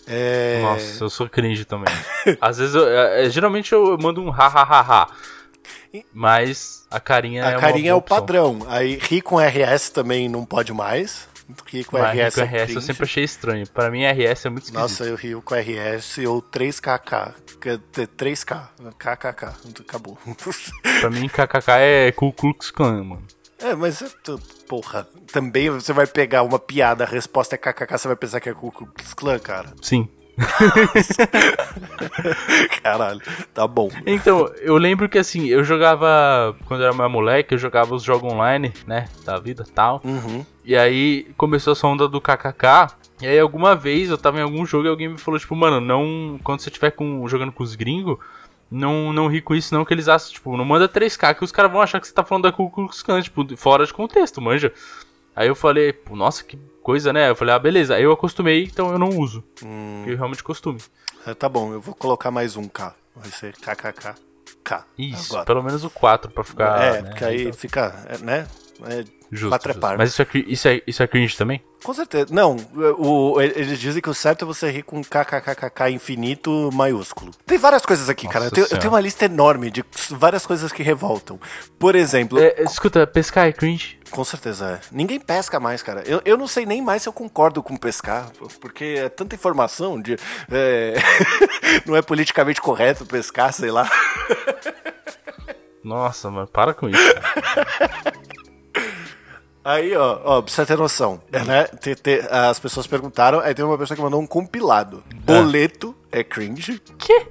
[0.05, 0.59] É...
[0.61, 1.93] Nossa, eu sou cringe também.
[2.39, 5.07] Às vezes, eu, é, é geralmente eu mando um ha ha ha ha.
[6.13, 8.59] Mas a carinha a é carinha é o padrão.
[8.67, 11.27] Aí ri com RS também não pode mais.
[11.65, 13.67] Ri com Mas RS, com RS eu sempre achei estranho.
[13.67, 14.79] Para mim RS é muito esquisito.
[14.79, 17.33] Nossa, eu rio com RS ou 3KK.
[17.59, 18.69] 3K.
[18.97, 19.45] KKK.
[19.79, 20.17] Acabou.
[21.01, 23.38] pra mim KKK é Ku Klux Klan, mano.
[23.61, 24.15] É, mas,
[24.67, 28.49] porra, também você vai pegar uma piada, a resposta é kkk, você vai pensar que
[28.49, 29.73] é Ku Klux Klan, cara?
[29.81, 30.07] Sim.
[32.81, 33.21] Caralho,
[33.53, 33.89] tá bom.
[34.05, 38.03] Então, eu lembro que assim, eu jogava, quando eu era mais moleque, eu jogava os
[38.03, 40.01] jogos online, né, da vida tal.
[40.03, 40.45] Uhum.
[40.63, 42.93] E aí começou essa onda do kkk.
[43.21, 45.81] E aí alguma vez eu tava em algum jogo e alguém me falou, tipo, mano,
[45.81, 46.39] não.
[46.41, 48.17] Quando você estiver com, jogando com os gringos
[48.71, 51.51] não, não ri com isso, não, que eles acham, tipo, não manda 3K, que os
[51.51, 54.41] caras vão achar que você tá falando da Ku Klux Klan, tipo, fora de contexto,
[54.41, 54.73] manja.
[55.35, 57.29] Aí eu falei, nossa, que coisa, né?
[57.29, 57.95] Eu falei, ah, beleza.
[57.95, 59.43] Aí eu acostumei, então eu não uso.
[59.63, 60.03] Hum.
[60.05, 60.79] Eu realmente costume.
[61.25, 62.93] É, tá bom, eu vou colocar mais um K.
[63.15, 64.15] Vai ser kkkk.
[64.97, 65.45] Isso, agora.
[65.45, 66.81] pelo menos o 4 pra ficar.
[66.81, 68.47] é, né, porque aí então, fica, é, né?
[68.83, 69.97] É, justo, quatro é justo.
[69.97, 71.63] Mas isso é, isso, é, isso é cringe também?
[71.83, 72.27] Com certeza.
[72.31, 72.57] Não,
[72.97, 77.31] o, eles dizem que o certo é você rir com kkkk infinito maiúsculo.
[77.45, 78.45] Tem várias coisas aqui, cara.
[78.45, 81.39] Eu Nossa tenho, eu tenho uma lista enorme de várias coisas que revoltam.
[81.77, 83.97] Por exemplo, É, escuta, pescar é cringe?
[84.09, 84.87] com certeza é.
[84.91, 86.03] Ninguém pesca mais, cara.
[86.05, 90.01] Eu, eu não sei nem mais se eu concordo com pescar, porque é tanta informação
[90.01, 90.17] de.
[90.51, 90.95] é,
[91.85, 93.89] não é politicamente correto pescar, sei lá.
[95.83, 97.13] Nossa, mano, para com isso.
[97.13, 98.11] cara.
[99.63, 101.65] Aí, ó, ó, pra você ter noção, né?
[101.81, 105.03] Te- te- as pessoas perguntaram, aí tem uma pessoa que mandou um compilado.
[105.15, 107.27] Boleto é cringe, que?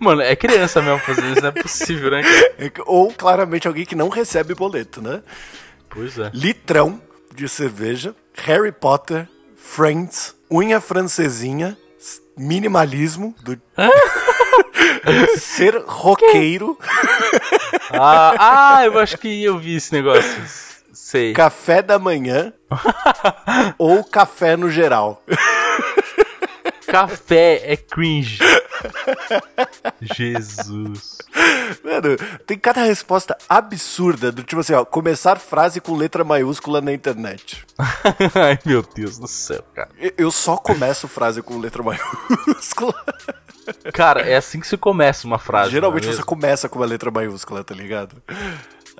[0.00, 2.22] Mano, é criança mesmo fazendo isso, não é possível, né,
[2.58, 5.22] é ou claramente alguém que não recebe boleto, né?
[5.88, 6.30] Pois é.
[6.34, 7.00] Litrão
[7.34, 11.78] de cerveja, Harry Potter, Friends, unha francesinha,
[12.36, 13.58] minimalismo, do...
[15.38, 16.76] ser roqueiro,
[17.92, 18.34] Ah,
[18.78, 20.67] ah, eu acho que eu vi esse negócio.
[21.00, 21.32] Sei.
[21.32, 22.52] café da manhã
[23.78, 25.22] ou café no geral.
[26.86, 28.38] Café é cringe.
[30.00, 31.18] Jesus.
[31.84, 36.92] Mano, tem cada resposta absurda do tipo assim, ó, começar frase com letra maiúscula na
[36.92, 37.64] internet.
[38.34, 39.90] Ai, meu Deus do céu, cara.
[40.16, 42.94] Eu- só começo frase com letra maiúscula.
[43.92, 45.70] Cara, é assim que se começa uma frase.
[45.70, 48.16] Geralmente não é você começa com uma letra maiúscula, tá ligado?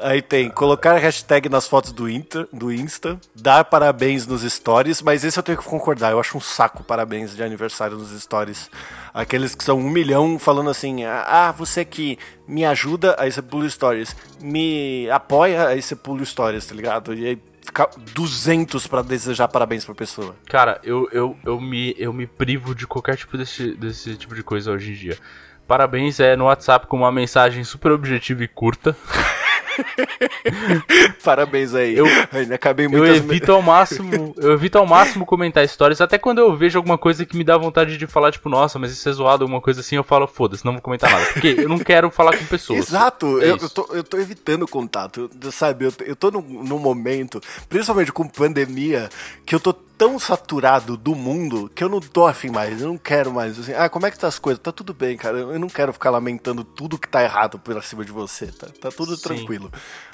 [0.00, 5.24] Aí tem colocar hashtag nas fotos do, Inter, do Insta, dar parabéns nos stories, mas
[5.24, 8.70] esse eu tenho que concordar, eu acho um saco parabéns de aniversário nos stories.
[9.12, 13.68] Aqueles que são um milhão falando assim, ah, você que me ajuda, aí você pula
[13.68, 17.14] stories, me apoia, aí você pula stories, tá ligado?
[17.14, 20.34] E aí fica 200 pra desejar parabéns pra pessoa.
[20.48, 24.42] Cara, eu, eu, eu, me, eu me privo de qualquer tipo desse, desse tipo de
[24.42, 25.18] coisa hoje em dia.
[25.66, 28.96] Parabéns é no WhatsApp com uma mensagem super objetiva e curta.
[31.22, 31.96] Parabéns aí.
[31.96, 36.38] Eu- Ainda acabei Eu evito ao máximo, eu evito ao máximo comentar histórias, até quando
[36.38, 39.12] eu vejo alguma coisa que me dá vontade de falar, tipo, nossa, mas isso é
[39.12, 41.24] zoado, alguma coisa assim, eu falo, foda-se, não vou comentar nada.
[41.32, 42.88] Porque eu não quero falar com pessoas.
[42.88, 45.86] Exato, É eu, eu, tô, eu tô evitando contato, eu- sabe?
[45.86, 49.08] Eu, eu tô num, num momento, principalmente com pandemia,
[49.44, 52.96] que eu tô tão saturado do mundo que eu não tô afim mais, eu não
[52.96, 53.58] quero mais.
[53.58, 54.62] Assim, ah, como é que tá as coisas?
[54.62, 55.38] Tá tudo bem, cara.
[55.38, 58.90] Eu não quero ficar lamentando tudo que tá errado por cima de você, tá, tá
[58.90, 59.22] tudo Sim.
[59.22, 59.72] tranquilo.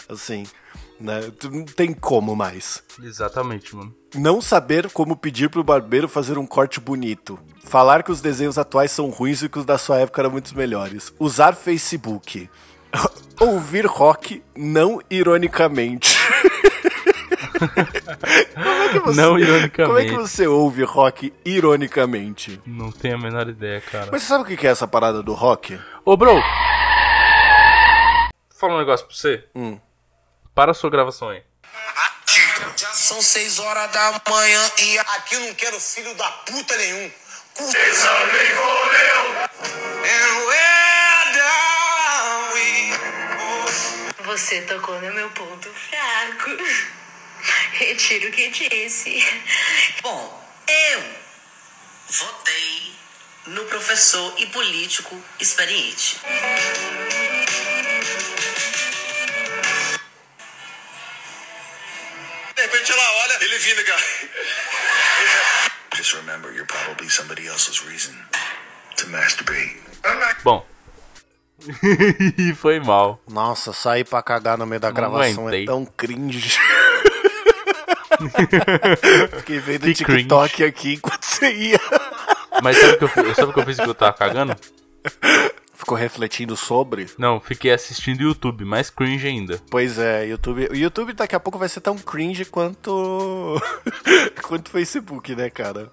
[0.09, 0.45] Assim,
[0.99, 1.21] né?
[1.53, 2.83] Não tem como mais.
[3.03, 3.95] Exatamente, mano.
[4.15, 7.39] Não saber como pedir pro barbeiro fazer um corte bonito.
[7.63, 10.57] Falar que os desenhos atuais são ruins e que os da sua época eram muito
[10.57, 11.13] melhores.
[11.19, 12.49] Usar Facebook.
[13.39, 16.17] Ouvir rock não ironicamente.
[19.01, 19.87] como é que você, Não ironicamente.
[19.87, 22.61] Como é que você ouve rock ironicamente?
[22.67, 24.09] Não tenho a menor ideia, cara.
[24.11, 25.79] Mas você sabe o que é essa parada do rock?
[26.05, 26.35] Ô, bro!
[26.35, 26.43] Vou
[28.59, 29.45] falar um negócio pra você.
[29.55, 29.79] Hum.
[30.55, 31.43] Para a sua gravação aí.
[32.77, 37.11] Já são seis horas da manhã e aqui eu não quero filho da puta nenhum.
[44.25, 46.51] Você tocou no meu ponto fraco.
[47.73, 49.23] Retiro o que disse.
[50.03, 51.05] Bom, eu
[52.09, 52.95] votei
[53.47, 56.19] no professor e político experiente.
[62.55, 64.03] De repente ela olha, ele vindo, cara.
[65.97, 68.15] Just remember, you're probably somebody else's reason
[68.97, 69.77] to masturbate.
[70.43, 70.65] Bom.
[72.57, 73.21] Foi mal.
[73.29, 75.63] Nossa, sair pra cagar no meio da Não gravação aguentei.
[75.63, 76.59] é tão cringe.
[79.39, 81.81] Fiquei vendo Que TikTok aqui enquanto você ia.
[82.63, 83.37] Mas sabe o que eu fiz?
[83.37, 84.57] Sabe o que eu fiz que eu tava cagando?
[85.75, 87.07] Ficou refletindo sobre?
[87.19, 89.61] Não, fiquei assistindo YouTube, mais cringe ainda.
[89.69, 90.69] Pois é, YouTube.
[90.71, 93.61] O YouTube daqui a pouco vai ser tão cringe quanto.
[94.43, 95.91] quanto o Facebook, né, cara?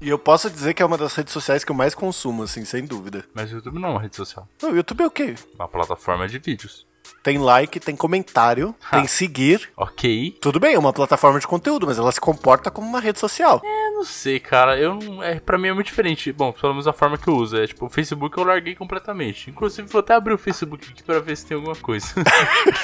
[0.00, 2.64] E eu posso dizer que é uma das redes sociais que eu mais consumo, assim,
[2.64, 3.24] sem dúvida.
[3.34, 4.48] Mas o YouTube não é uma rede social.
[4.62, 5.34] Não, o YouTube é o quê?
[5.54, 6.86] Uma plataforma de vídeos.
[7.24, 9.70] Tem like, tem comentário, tem seguir.
[9.78, 10.36] Ok.
[10.42, 13.62] Tudo bem, é uma plataforma de conteúdo, mas ela se comporta como uma rede social.
[13.64, 14.78] Eu não sei, cara.
[14.78, 15.22] Eu não.
[15.22, 16.30] É, pra mim é muito diferente.
[16.30, 17.56] Bom, pelo menos a forma que eu uso.
[17.56, 19.48] É tipo, o Facebook eu larguei completamente.
[19.48, 22.06] Inclusive, vou até abrir o Facebook aqui pra ver se tem alguma coisa.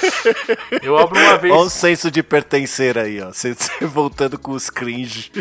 [0.81, 1.53] eu abro uma vez.
[1.53, 3.27] Olha o senso de pertencer aí, ó.
[3.31, 5.31] Você você voltando com os cringe.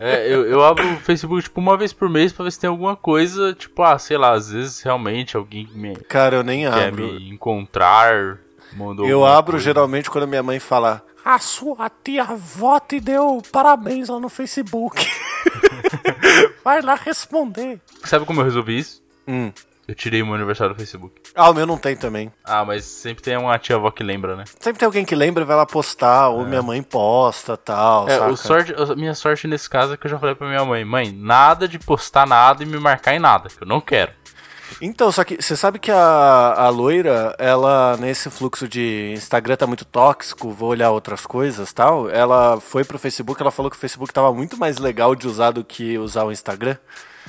[0.00, 2.68] É, eu, eu abro o Facebook, tipo, uma vez por mês pra ver se tem
[2.68, 3.54] alguma coisa.
[3.54, 7.06] Tipo, ah, sei lá, às vezes realmente alguém me Cara, eu nem quer abro.
[7.06, 8.38] me encontrar.
[8.72, 9.64] Mandou Eu abro coisa.
[9.64, 15.06] geralmente quando minha mãe fala: A sua tia avó te deu parabéns lá no Facebook.
[16.64, 17.80] Vai lá responder.
[18.04, 19.02] Sabe como eu resolvi isso?
[19.26, 19.52] Hum.
[19.88, 21.18] Eu tirei meu aniversário do Facebook.
[21.34, 22.30] Ah, o meu não tem também.
[22.44, 24.44] Ah, mas sempre tem uma tia avó que lembra, né?
[24.60, 28.06] Sempre tem alguém que lembra e vai lá postar, ou minha mãe posta tal.
[28.06, 28.30] É, saca?
[28.30, 30.84] o sorte, a minha sorte nesse caso é que eu já falei pra minha mãe,
[30.84, 34.12] mãe, nada de postar nada e me marcar em nada, que eu não quero.
[34.80, 35.96] Então, só que você sabe que a,
[36.56, 42.08] a loira, ela, nesse fluxo de Instagram tá muito tóxico, vou olhar outras coisas tal.
[42.10, 45.50] Ela foi pro Facebook, ela falou que o Facebook tava muito mais legal de usar
[45.50, 46.76] do que usar o Instagram.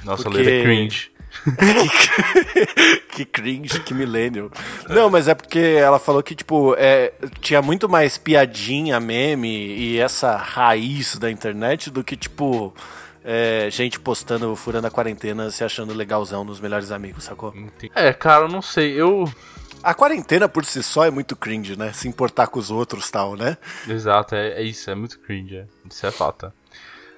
[0.03, 1.11] Nossa, Porque- loira é cringe.
[3.13, 4.49] que cringe, que millennial.
[4.87, 9.99] Não, mas é porque ela falou que, tipo, é, tinha muito mais piadinha, meme e
[9.99, 12.73] essa raiz da internet do que, tipo,
[13.23, 17.53] é, gente postando, furando a quarentena, se achando legalzão nos melhores amigos, sacou?
[17.95, 19.31] É, cara, eu não sei, eu...
[19.81, 21.93] A quarentena por si só é muito cringe, né?
[21.93, 23.57] Se importar com os outros e tal, né?
[23.87, 25.65] Exato, é, é isso, é muito cringe, é.
[25.89, 26.51] isso é fato.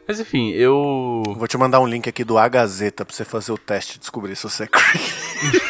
[0.08, 1.24] Mas enfim, eu...
[1.26, 4.00] Vou te mandar um link aqui do A Gazeta pra você fazer o teste e
[4.00, 5.62] descobrir se você é cringe.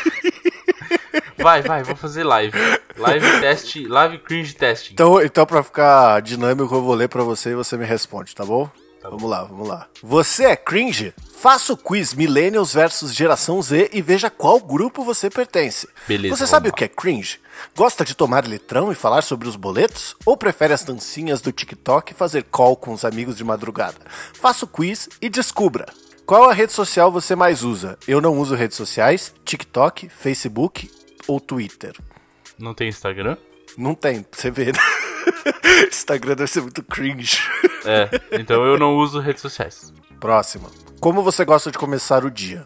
[1.42, 2.58] Vai, vai, vou fazer live.
[2.98, 4.94] Live teste, live cringe testing.
[4.94, 8.46] Então, então pra ficar dinâmico, eu vou ler pra você e você me responde, tá
[8.46, 8.70] bom?
[9.10, 9.88] Vamos lá, vamos lá.
[10.02, 11.14] Você é cringe?
[11.40, 15.88] Faça o quiz Millennials versus Geração Z e veja qual grupo você pertence.
[16.08, 17.40] Beleza, Você sabe vamos o que é cringe?
[17.76, 20.16] Gosta de tomar litrão e falar sobre os boletos?
[20.26, 23.98] Ou prefere as dancinhas do TikTok e fazer call com os amigos de madrugada?
[24.34, 25.88] Faça o quiz e descubra.
[26.26, 27.98] Qual a rede social você mais usa?
[28.08, 30.90] Eu não uso redes sociais, TikTok, Facebook
[31.28, 31.96] ou Twitter.
[32.58, 33.36] Não tem Instagram?
[33.78, 34.76] Não tem, pra você ver.
[35.90, 37.40] Instagram deve ser muito cringe.
[37.86, 39.94] É, então eu não uso redes sociais.
[40.20, 40.70] Próxima.
[41.00, 42.66] Como você gosta de começar o dia?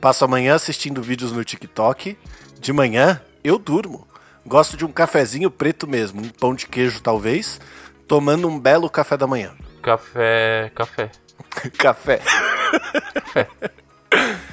[0.00, 2.16] Passo a manhã assistindo vídeos no TikTok.
[2.58, 4.06] De manhã, eu durmo.
[4.46, 7.60] Gosto de um cafezinho preto mesmo, um pão de queijo talvez,
[8.08, 9.52] tomando um belo café da manhã.
[9.82, 11.10] Café, café.
[11.78, 12.20] café.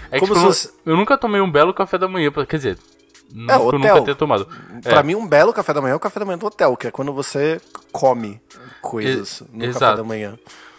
[0.09, 2.31] É que, Como tipo, se nu- fosse- eu nunca tomei um belo café da manhã,
[2.47, 2.77] quer dizer,
[3.33, 3.79] não É, hotel.
[3.79, 4.47] nunca tenha tomado.
[4.83, 6.75] Pra É, mim, um belo café da manhã é o café da manhã do hotel,
[6.77, 7.59] que é quando você
[7.91, 8.41] come
[8.81, 9.97] coisas E- no café exato.
[9.97, 10.37] da manhã.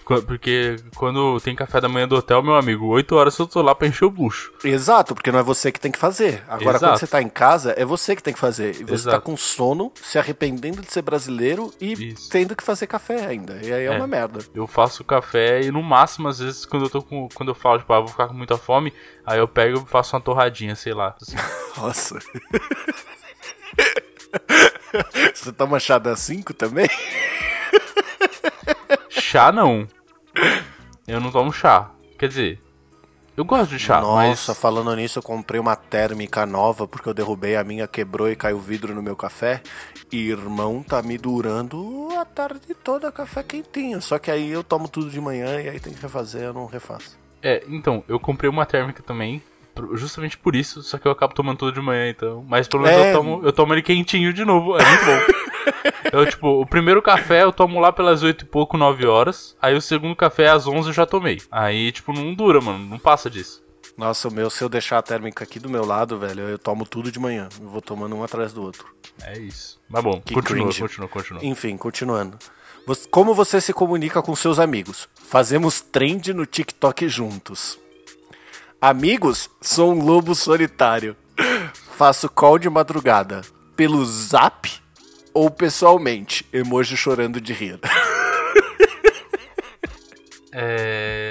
[0.09, 3.61] Qu- Porque quando tem café da manhã do hotel, meu amigo, 8 horas eu tô
[3.63, 4.53] lá pra encher o bucho.
[4.65, 6.43] Exato, porque não é você que tem que fazer.
[6.49, 6.99] Agora, quando Exato.
[7.01, 8.71] você tá em casa, é você que tem que fazer.
[8.77, 9.21] E você tá Exato.
[9.23, 12.29] com sono, se arrependendo de ser brasileiro e Isso.
[12.31, 13.59] tendo que fazer café ainda.
[13.63, 13.91] E aí é, É.
[13.91, 14.41] uma merda.
[14.55, 17.29] Eu faço café e no máximo, às vezes, quando eu tô com.
[17.35, 18.93] Quando eu falo, tipo, ah, vou ficar com muita fome,
[19.27, 21.15] aí eu pego e faço uma torradinha, sei lá.
[21.21, 21.37] assim.
[21.77, 22.19] Nossa.
[25.35, 26.89] Você toma chá das 5 também?
[29.09, 29.87] Chá não.
[31.07, 31.91] Eu não tomo chá.
[32.19, 32.61] Quer dizer,
[33.39, 34.59] eu gosto de chá, Nossa, mas.
[34.59, 38.59] falando nisso, eu comprei uma térmica nova porque eu derrubei a minha, quebrou e caiu
[38.59, 39.63] vidro no meu café.
[40.11, 44.03] E, irmão, tá me durando a tarde toda café quentinho.
[44.03, 46.67] Só que aí eu tomo tudo de manhã e aí tem que refazer, eu não
[46.67, 47.17] refaço.
[47.41, 49.41] É, então, eu comprei uma térmica também.
[49.97, 52.45] Justamente por isso, só que eu acabo tomando tudo de manhã, então.
[52.49, 53.11] Mas pelo menos É.
[53.13, 55.39] eu, tomo, eu tomo ele quentinho de novo, é muito bom.
[56.13, 59.57] eu, tipo, o primeiro café eu tomo lá pelas 8 e pouco, 9 horas.
[59.61, 61.41] Aí o segundo café às 11 eu já tomei.
[61.51, 63.63] Aí, tipo, não dura, mano, não passa disso.
[63.97, 66.87] Nossa, o meu, se eu deixar a térmica aqui do meu lado, velho, eu tomo
[66.87, 67.49] tudo de manhã.
[67.61, 68.87] Eu vou tomando um atrás do outro.
[69.25, 69.81] É isso.
[69.89, 70.81] Mas bom, Que continua, cringe.
[70.81, 71.45] continua, continua.
[71.45, 72.39] Enfim, continuando.
[73.11, 75.09] Como você se comunica com seus amigos?
[75.29, 77.79] Fazemos trend no TikTok juntos.
[78.81, 81.17] Amigos, sou um lobo solitário.
[81.97, 83.43] Faço call de madrugada.
[83.75, 84.71] Pelo zap
[85.35, 86.47] ou pessoalmente?
[86.53, 87.81] Emoji chorando de rir.
[90.53, 91.28] É.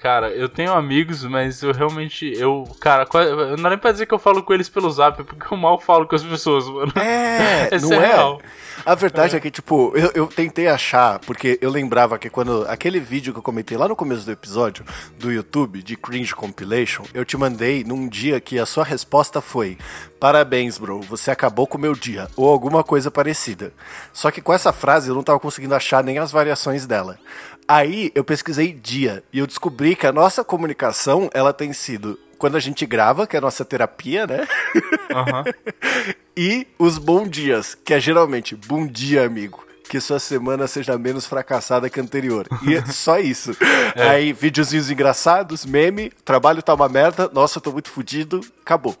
[0.00, 2.32] Cara, eu tenho amigos, mas eu realmente.
[2.36, 2.64] Eu.
[2.80, 5.52] Cara, quase- não dá nem pra dizer que eu falo com eles pelo zap, porque
[5.52, 6.92] eu mal falo com as pessoas, mano.
[6.96, 8.06] É, Esse não é é?
[8.14, 8.40] real.
[8.86, 9.40] A verdade é.
[9.40, 12.64] que, tipo, eu, eu tentei achar, porque eu lembrava que quando.
[12.68, 14.84] Aquele vídeo que eu comentei lá no começo do episódio
[15.18, 19.76] do YouTube, de Cringe Compilation, eu te mandei num dia que a sua resposta foi:
[20.20, 23.72] Parabéns, bro, você acabou com o meu dia, ou alguma coisa parecida.
[24.12, 27.18] Só que com essa frase eu não tava conseguindo achar nem as variações dela.
[27.70, 32.56] Aí eu pesquisei dia e eu descobri que a nossa comunicação ela tem sido quando
[32.56, 34.46] a gente grava, que é a nossa terapia, né?
[35.14, 35.44] Aham.
[36.40, 39.66] E os bom dias, que é geralmente bom dia, amigo.
[39.88, 42.46] Que sua semana seja menos fracassada que a anterior.
[42.62, 43.56] E é só isso.
[43.96, 48.96] Aí, videozinhos engraçados, meme, trabalho tá uma merda, nossa, eu tô muito fudido, acabou.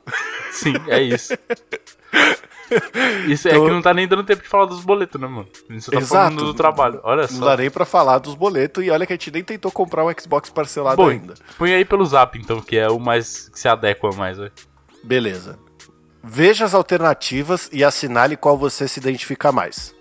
[0.50, 1.32] Sim, é isso.
[3.26, 5.48] Isso é Então- que não tá nem dando tempo de falar dos boletos, né, mano?
[5.70, 6.08] Você tá Exato.
[6.34, 7.00] falando do trabalho.
[7.02, 7.44] Olha Não só.
[7.44, 10.12] dá nem pra falar dos boletos e olha que a gente nem tentou comprar um
[10.18, 11.34] Xbox parcelado Bom, ainda.
[11.56, 14.52] põe aí pelo zap, então, que é o mais que se adequa mais, velho.
[15.02, 15.58] Beleza.
[16.22, 19.94] Veja as alternativas e assinale qual você se identifica mais.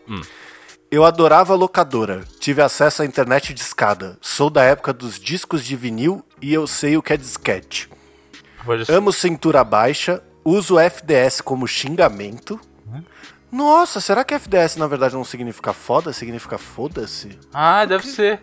[0.89, 2.23] Eu adorava locadora.
[2.39, 4.17] Tive acesso à internet de escada.
[4.21, 7.89] Sou da época dos discos de vinil e eu sei o que é disquete.
[8.89, 10.21] Amo cintura baixa.
[10.49, 12.57] Uso FDS como xingamento.
[13.51, 16.13] Nossa, será que FDS na verdade não significa foda?
[16.13, 17.37] Significa foda-se?
[17.53, 18.39] Ah, deve ser.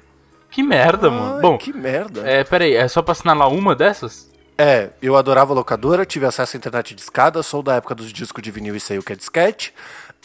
[0.50, 1.40] Que merda, mano.
[1.40, 2.28] Bom, que merda.
[2.28, 4.30] é, peraí, é só pra assinalar uma dessas?
[4.58, 8.42] É, eu adorava locadora, tive acesso à internet de escada, sou da época dos discos
[8.42, 9.72] de vinil e sei o que é disquete.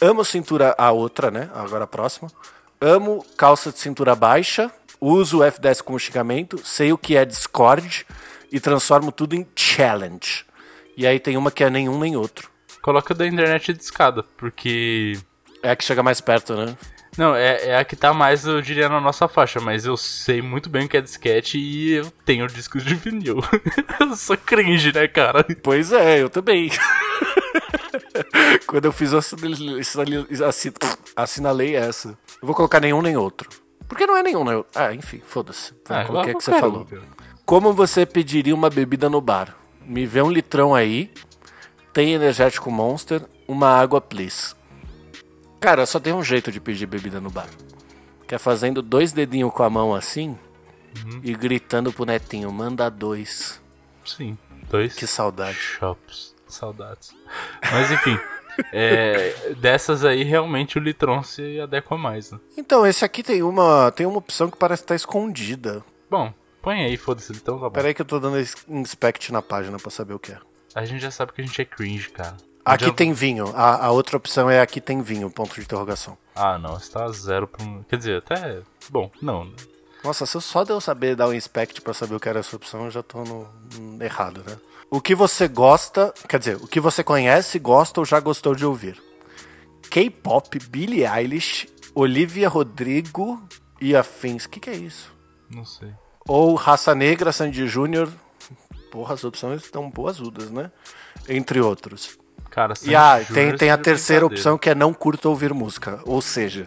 [0.02, 1.48] Amo cintura a outra, né?
[1.54, 2.30] Agora a próxima.
[2.78, 4.70] Amo calça de cintura baixa,
[5.00, 8.06] uso o F10 como xingamento, sei o que é Discord
[8.52, 10.44] e transformo tudo em challenge.
[11.00, 12.50] E aí tem uma que é nenhum nem outro.
[12.82, 15.18] Coloca da internet de escada, porque.
[15.62, 16.76] É a que chega mais perto, né?
[17.16, 20.42] Não, é, é a que tá mais, eu diria, na nossa faixa, mas eu sei
[20.42, 23.38] muito bem o que é disquete e eu tenho discos de vinil.
[23.98, 25.42] eu sou cringe, né, cara?
[25.62, 26.70] Pois é, eu também.
[28.68, 29.80] Quando eu fiz, eu assinalei,
[30.46, 30.72] assin-
[31.16, 32.08] assinalei essa.
[32.42, 33.48] Eu vou colocar nenhum nem outro.
[33.88, 34.62] Porque não é nenhum, né?
[34.74, 35.72] Ah, enfim, foda-se.
[35.88, 36.86] Ah, Qual que é que você falou?
[37.46, 39.56] Como você pediria uma bebida no bar?
[39.90, 41.12] Me vê um litrão aí,
[41.92, 44.54] tem energético Monster, uma água, please.
[45.58, 47.48] Cara, só tem um jeito de pedir bebida no bar.
[48.28, 50.38] Que é fazendo dois dedinhos com a mão assim
[51.04, 51.20] Uhum.
[51.22, 53.60] e gritando pro netinho, manda dois.
[54.04, 54.38] Sim,
[54.68, 54.94] dois.
[54.94, 55.56] Que saudade.
[55.56, 56.34] Shops.
[56.48, 57.14] Saudades.
[57.72, 58.18] Mas enfim,
[58.72, 62.38] é, dessas aí realmente o Litron se adequa mais, né?
[62.56, 65.84] Então, esse aqui tem uma, tem uma opção que parece estar escondida.
[66.10, 66.32] Bom,
[66.62, 67.70] põe aí, foda-se, Litron tá bom.
[67.70, 70.38] Pera aí que eu tô dando ins- inspect na página pra saber o que é.
[70.74, 72.36] A gente já sabe que a gente é cringe, cara.
[72.64, 73.52] Aqui adianta- tem vinho.
[73.56, 76.16] A, a outra opção é aqui tem vinho, ponto de interrogação.
[76.34, 77.82] Ah, não, está zero pra um...
[77.82, 78.60] Quer dizer, até...
[78.88, 79.50] Bom, não.
[80.04, 82.38] Nossa, se eu só de eu saber dar um inspect pra saber o que era
[82.40, 83.48] essa opção, eu já tô no
[84.02, 84.56] errado, né?
[84.90, 88.64] O que você gosta, quer dizer, o que você conhece, gosta ou já gostou de
[88.66, 89.00] ouvir?
[89.90, 93.42] K-pop, Billie Eilish, Olivia Rodrigo
[93.80, 94.44] e afins.
[94.44, 95.12] O que, que é isso?
[95.50, 95.92] Não sei.
[96.26, 98.08] Ou Raça Negra, Sandy Júnior.
[98.90, 100.70] Porra, as opções estão boazudas, né?
[101.28, 102.18] Entre outros.
[102.50, 106.00] Cara, E ah, Sandy tem, tem a terceira opção que é não curto ouvir música.
[106.04, 106.66] Ou seja,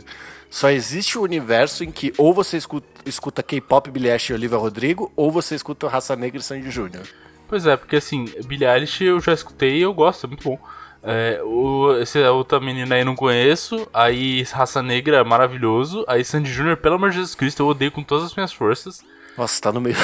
[0.50, 4.58] só existe o universo em que ou você escuta, escuta K-pop, Billie Eilish e Olivia
[4.58, 7.06] Rodrigo, ou você escuta Raça Negra e Sandy Júnior.
[7.48, 10.58] Pois é, porque assim, Billie Eilish eu já escutei e eu gosto, é muito bom.
[11.06, 13.88] É, o, esse outra menina aí não conheço.
[13.94, 16.06] Aí Raça Negra é maravilhoso.
[16.08, 19.04] Aí Sandy Júnior, pelo amor de Jesus Cristo, eu odeio com todas as minhas forças.
[19.38, 19.96] Nossa, tá no meio.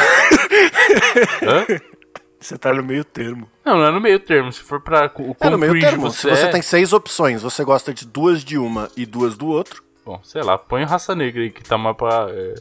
[1.44, 1.66] Hã?
[2.40, 3.50] você tá no meio termo.
[3.66, 4.52] Não, não é no meio termo.
[4.52, 6.12] Se for pra o É no meio termo.
[6.12, 9.48] Se você é, tem seis opções, você gosta de duas de uma e duas do
[9.48, 9.84] outro.
[10.06, 12.28] Bom, sei lá, põe Raça Negra aí que tá mais pra.
[12.30, 12.56] é,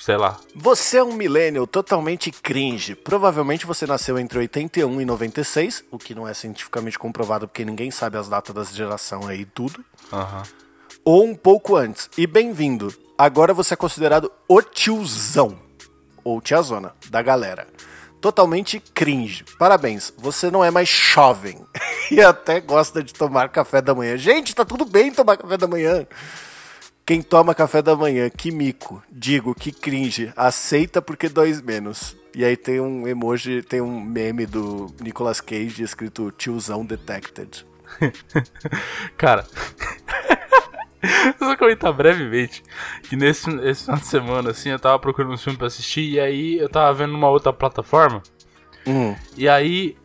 [0.00, 0.38] sei lá.
[0.54, 2.94] Você é um millennial totalmente cringe.
[2.94, 7.90] Provavelmente você nasceu entre 81 e 96, o que não é cientificamente comprovado porque ninguém
[7.90, 9.84] sabe as datas da geração aí e tudo.
[10.12, 10.42] Aham.
[11.04, 12.08] ou um pouco antes.
[12.16, 12.94] E bem-vindo.
[13.16, 15.58] Agora você é considerado o tiozão
[16.24, 17.66] ou tiazona da galera.
[18.20, 19.44] Totalmente cringe.
[19.58, 21.60] Parabéns, você não é mais jovem
[22.10, 24.16] e até gosta de tomar café da manhã.
[24.16, 26.06] Gente, tá tudo bem tomar café da manhã.
[27.06, 29.02] Quem toma café da manhã, que mico.
[29.12, 30.32] Digo, que cringe.
[30.34, 32.16] Aceita porque dois menos.
[32.34, 37.66] E aí tem um emoji, tem um meme do Nicolas Cage escrito tiozão detected.
[39.18, 39.46] Cara.
[41.38, 42.62] Só comentar brevemente
[43.02, 46.20] que nesse esse final de semana, assim, eu tava procurando um filme pra assistir e
[46.20, 48.22] aí eu tava vendo numa outra plataforma.
[48.86, 49.14] Hum.
[49.36, 49.96] E aí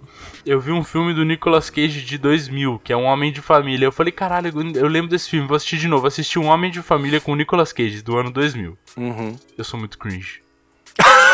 [0.45, 3.85] eu vi um filme do Nicolas Cage de 2000, que é Um Homem de Família.
[3.85, 6.07] Eu falei, caralho, eu lembro desse filme, vou assistir de novo.
[6.07, 8.77] Assisti Um Homem de Família com o Nicolas Cage, do ano 2000.
[8.97, 9.37] Uhum.
[9.57, 10.41] Eu sou muito cringe.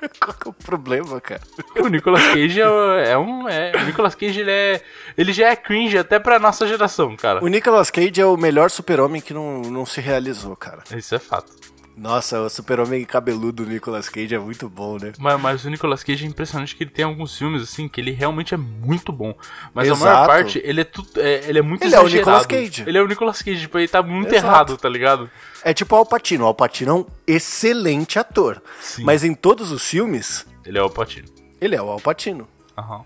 [0.20, 1.40] Qual que é o problema, cara?
[1.80, 3.48] O Nicolas Cage é, é um.
[3.48, 4.82] É, o Nicolas Cage ele é.
[5.16, 7.42] Ele já é cringe até pra nossa geração, cara.
[7.42, 10.82] O Nicolas Cage é o melhor super-homem que não, não se realizou, cara.
[10.96, 11.52] Isso é fato.
[11.98, 15.12] Nossa, o super-homem cabeludo do Nicolas Cage é muito bom, né?
[15.18, 18.12] Mas, mas o Nicolas Cage é impressionante que ele tem alguns filmes, assim, que ele
[18.12, 19.34] realmente é muito bom.
[19.74, 20.02] Mas Exato.
[20.02, 22.30] a maior parte, ele é, tudo, é, ele é muito Ele é o exagerado.
[22.30, 22.84] Nicolas Cage.
[22.86, 24.46] Ele é o Nicolas Cage, tipo, ele tá muito Exato.
[24.46, 25.28] errado, tá ligado?
[25.64, 26.44] É tipo o Alpatino.
[26.44, 28.62] O Alpatino é um excelente ator.
[28.80, 29.02] Sim.
[29.02, 31.26] Mas em todos os filmes, Ele é o Patino.
[31.60, 32.46] ele é o Alpatino.
[32.78, 33.04] Aham.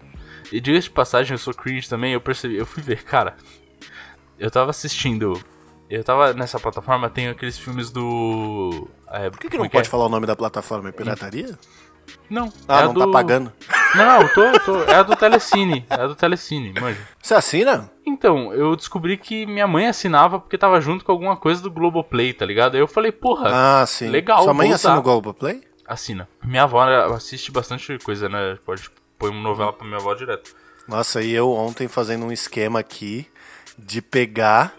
[0.52, 3.36] E diga de passagem, eu sou cringe também, eu percebi, eu fui ver, cara.
[4.38, 5.42] Eu tava assistindo.
[5.92, 8.88] Eu tava nessa plataforma, tem aqueles filmes do.
[9.10, 10.88] É, Por que, que não pode falar o nome da plataforma?
[10.88, 11.58] É pirataria?
[12.30, 12.50] Não.
[12.66, 13.00] Ah, é não do...
[13.00, 13.52] tá pagando.
[13.94, 14.84] Não, tô, tô.
[14.84, 15.84] É a do Telecine.
[15.90, 16.98] É a do Telecine, manja.
[17.22, 17.90] Você assina?
[18.06, 22.32] Então, eu descobri que minha mãe assinava porque tava junto com alguma coisa do Globoplay,
[22.32, 22.74] tá ligado?
[22.74, 24.08] Aí eu falei, porra, Ah, sim.
[24.08, 25.62] legal, Sua mãe vou assina o Globoplay?
[25.86, 26.26] assina.
[26.42, 26.82] Minha avó
[27.14, 28.56] assiste bastante coisa, né?
[28.64, 30.56] Pode pôr uma novela pra minha avó direto.
[30.88, 33.26] Nossa, e eu ontem fazendo um esquema aqui
[33.78, 34.74] de pegar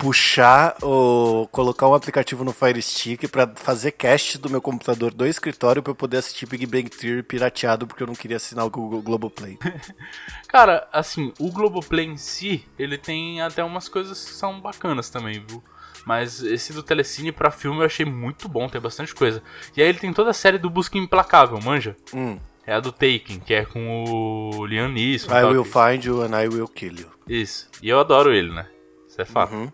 [0.00, 1.46] puxar o.
[1.52, 5.90] colocar um aplicativo no Fire Stick pra fazer cast do meu computador do escritório pra
[5.90, 9.58] eu poder assistir Big Bang Theory pirateado porque eu não queria assinar o Google Globoplay.
[10.48, 15.44] Cara, assim, o Globoplay em si, ele tem até umas coisas que são bacanas também,
[15.46, 15.62] viu?
[16.06, 19.42] Mas esse do Telecine pra filme eu achei muito bom, tem bastante coisa.
[19.76, 21.94] E aí ele tem toda a série do Busca Implacável, manja?
[22.14, 22.38] Hum.
[22.66, 25.30] É a do Taken, que é com o Liam Neeson.
[25.30, 27.10] I will find you and I will kill you.
[27.28, 27.68] Isso.
[27.82, 28.66] E eu adoro ele, né?
[29.06, 29.52] Isso é fato.
[29.52, 29.70] Uhum.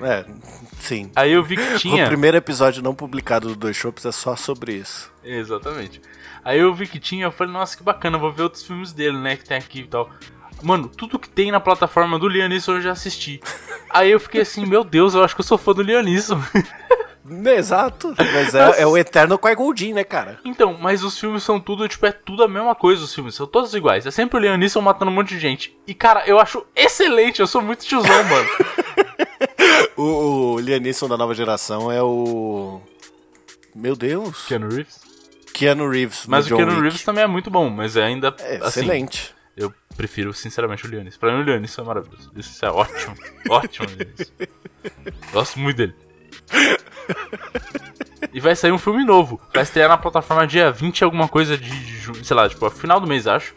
[0.00, 0.24] É,
[0.78, 1.10] sim.
[1.16, 2.04] Aí eu vi que tinha.
[2.04, 5.12] O primeiro episódio não publicado do Dois Shops é só sobre isso.
[5.24, 6.00] Exatamente.
[6.44, 9.18] Aí eu vi que tinha, eu falei, nossa, que bacana, vou ver outros filmes dele,
[9.18, 10.10] né, que tem aqui e tal.
[10.62, 13.40] Mano, tudo que tem na plataforma do Liam Neeson eu já assisti.
[13.90, 16.40] Aí eu fiquei assim, meu Deus, eu acho que eu sou fã do Liam Neeson.
[17.56, 18.14] Exato.
[18.16, 20.38] Mas é, é o eterno Qui-Gon né, cara?
[20.44, 23.46] então, mas os filmes são tudo, tipo, é tudo a mesma coisa, os filmes, são
[23.46, 24.06] todos iguais.
[24.06, 25.76] É sempre o Liam Neeson matando um monte de gente.
[25.86, 28.48] E, cara, eu acho excelente, eu sou muito tiozão, mano.
[29.96, 32.80] O, o Liam Neeson da nova geração é o...
[33.74, 34.46] Meu Deus.
[34.46, 35.00] Keanu Reeves.
[35.52, 36.24] Keanu Reeves.
[36.26, 36.82] Mas o John Keanu Wick.
[36.82, 39.34] Reeves também é muito bom, mas é ainda, É assim, excelente.
[39.56, 41.18] eu prefiro, sinceramente, o Liam Neeson.
[41.18, 42.30] Pra mim, o Liam Neeson é maravilhoso.
[42.36, 43.16] Isso é ótimo,
[43.50, 43.86] ótimo.
[45.32, 45.94] Gosto muito dele.
[48.32, 49.40] E vai sair um filme novo.
[49.52, 53.06] Vai estrear na plataforma dia 20 alguma coisa de junho, sei lá, tipo, final do
[53.06, 53.54] mês, acho.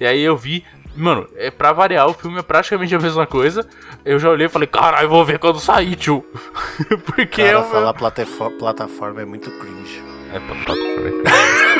[0.00, 0.64] E aí eu vi,
[0.96, 3.66] mano, é pra variar, o filme é praticamente a mesma coisa.
[4.04, 6.24] Eu já olhei e falei, caralho, vou ver quando sair, tio.
[7.06, 7.94] Porque Cara, é o falar
[8.58, 10.02] plataforma é muito cringe.
[10.32, 11.73] É plataforma.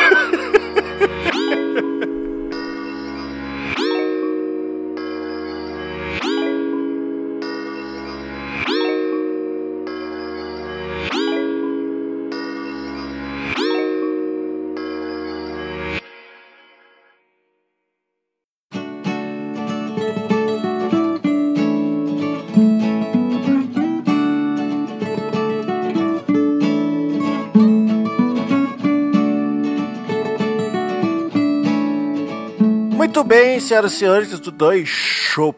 [33.14, 35.54] Muito bem, senhoras e senhores do Dois Shopscast.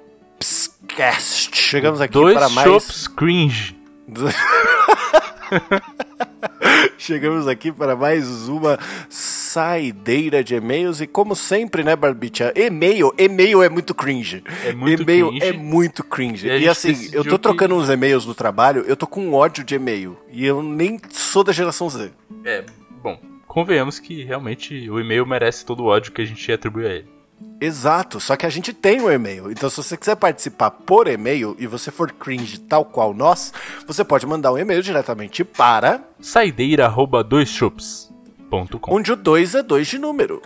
[1.56, 2.68] Chegamos aqui Dois para mais...
[2.68, 3.74] shops cringe.
[6.98, 8.78] Chegamos aqui para mais uma
[9.08, 12.52] saideira de e-mails e como sempre, né, Barbicha?
[12.54, 14.44] E-mail, e-mail é muito cringe.
[14.62, 15.46] É muito e-mail cringe.
[15.46, 16.46] é muito cringe.
[16.48, 19.64] E E, assim, eu tô que- trocando uns e-mails no trabalho, eu tô com ódio
[19.64, 22.10] de e-mail e eu nem sou da geração Z.
[22.44, 22.64] É,
[23.02, 26.90] bom, convenhamos que realmente o e-mail merece todo o ódio que a gente atribui a
[26.90, 27.15] ele.
[27.60, 29.50] Exato, só que a gente tem um e-mail.
[29.50, 33.52] Então, se você quiser participar por e-mail e você for cringe tal qual nós,
[33.86, 38.94] você pode mandar um e-mail diretamente para Saideira@doisshops.com.
[38.94, 40.42] onde o 2 é 2 de número.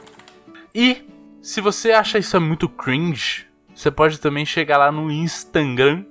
[0.74, 1.08] E
[1.42, 6.04] se você acha isso é muito cringe, você pode também chegar lá no Instagram,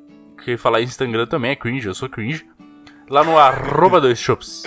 [0.43, 2.45] que falar Instagram também é cringe, eu sou cringe.
[3.09, 4.63] Lá no arroba dois shops.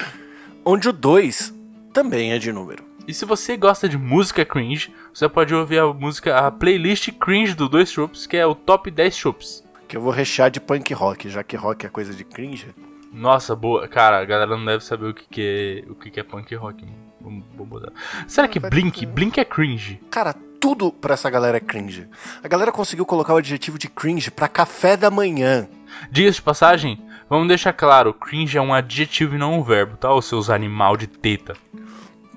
[0.65, 1.53] Onde o 2
[1.93, 2.92] também é de número.
[3.07, 7.55] E se você gosta de música cringe, você pode ouvir a música, a playlist cringe
[7.55, 9.65] do Dois Shops, que é o Top 10 Shops.
[9.89, 12.69] Que eu vou rechear de punk rock, já que rock é coisa de cringe.
[13.13, 13.89] Nossa, boa.
[13.89, 16.55] Cara, a galera não deve saber o que, que é o que, que é punk
[16.55, 16.85] rock.
[17.21, 17.45] mano.
[17.57, 17.93] Mudar.
[18.27, 19.07] Será que Blink?
[19.07, 20.01] Blink é cringe?
[20.11, 22.09] Cara, tudo pra essa galera é cringe.
[22.43, 25.69] A galera conseguiu colocar o adjetivo de cringe pra café da manhã.
[26.11, 30.13] Diga-se de passagem, vamos deixar claro, cringe é um adjetivo e não um verbo, tá?
[30.13, 31.55] Os seus animal de teta.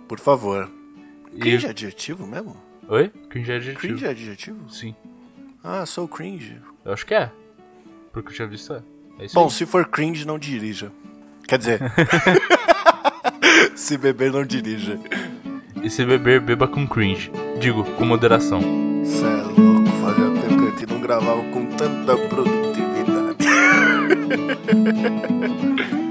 [0.08, 0.70] Por favor.
[1.34, 2.56] E- Cringe é adjetivo mesmo?
[2.88, 3.10] Oi?
[3.30, 3.80] Cringe é adjetivo.
[3.80, 4.70] Cringe é adjetivo?
[4.70, 4.96] Sim.
[5.64, 6.58] Ah, sou cringe.
[6.84, 7.32] Eu acho que é.
[8.14, 8.82] Porque eu tinha visto é.
[9.20, 9.52] É Bom, aí.
[9.52, 10.92] se for cringe, não dirija.
[11.48, 11.80] Quer dizer.
[13.76, 15.00] se beber, não dirija.
[15.84, 17.32] E se beber, beba com cringe.
[17.60, 18.62] Digo, com moderação.
[19.04, 23.46] Cê é louco, fazia tempo que a gente não gravava com tanta produtividade.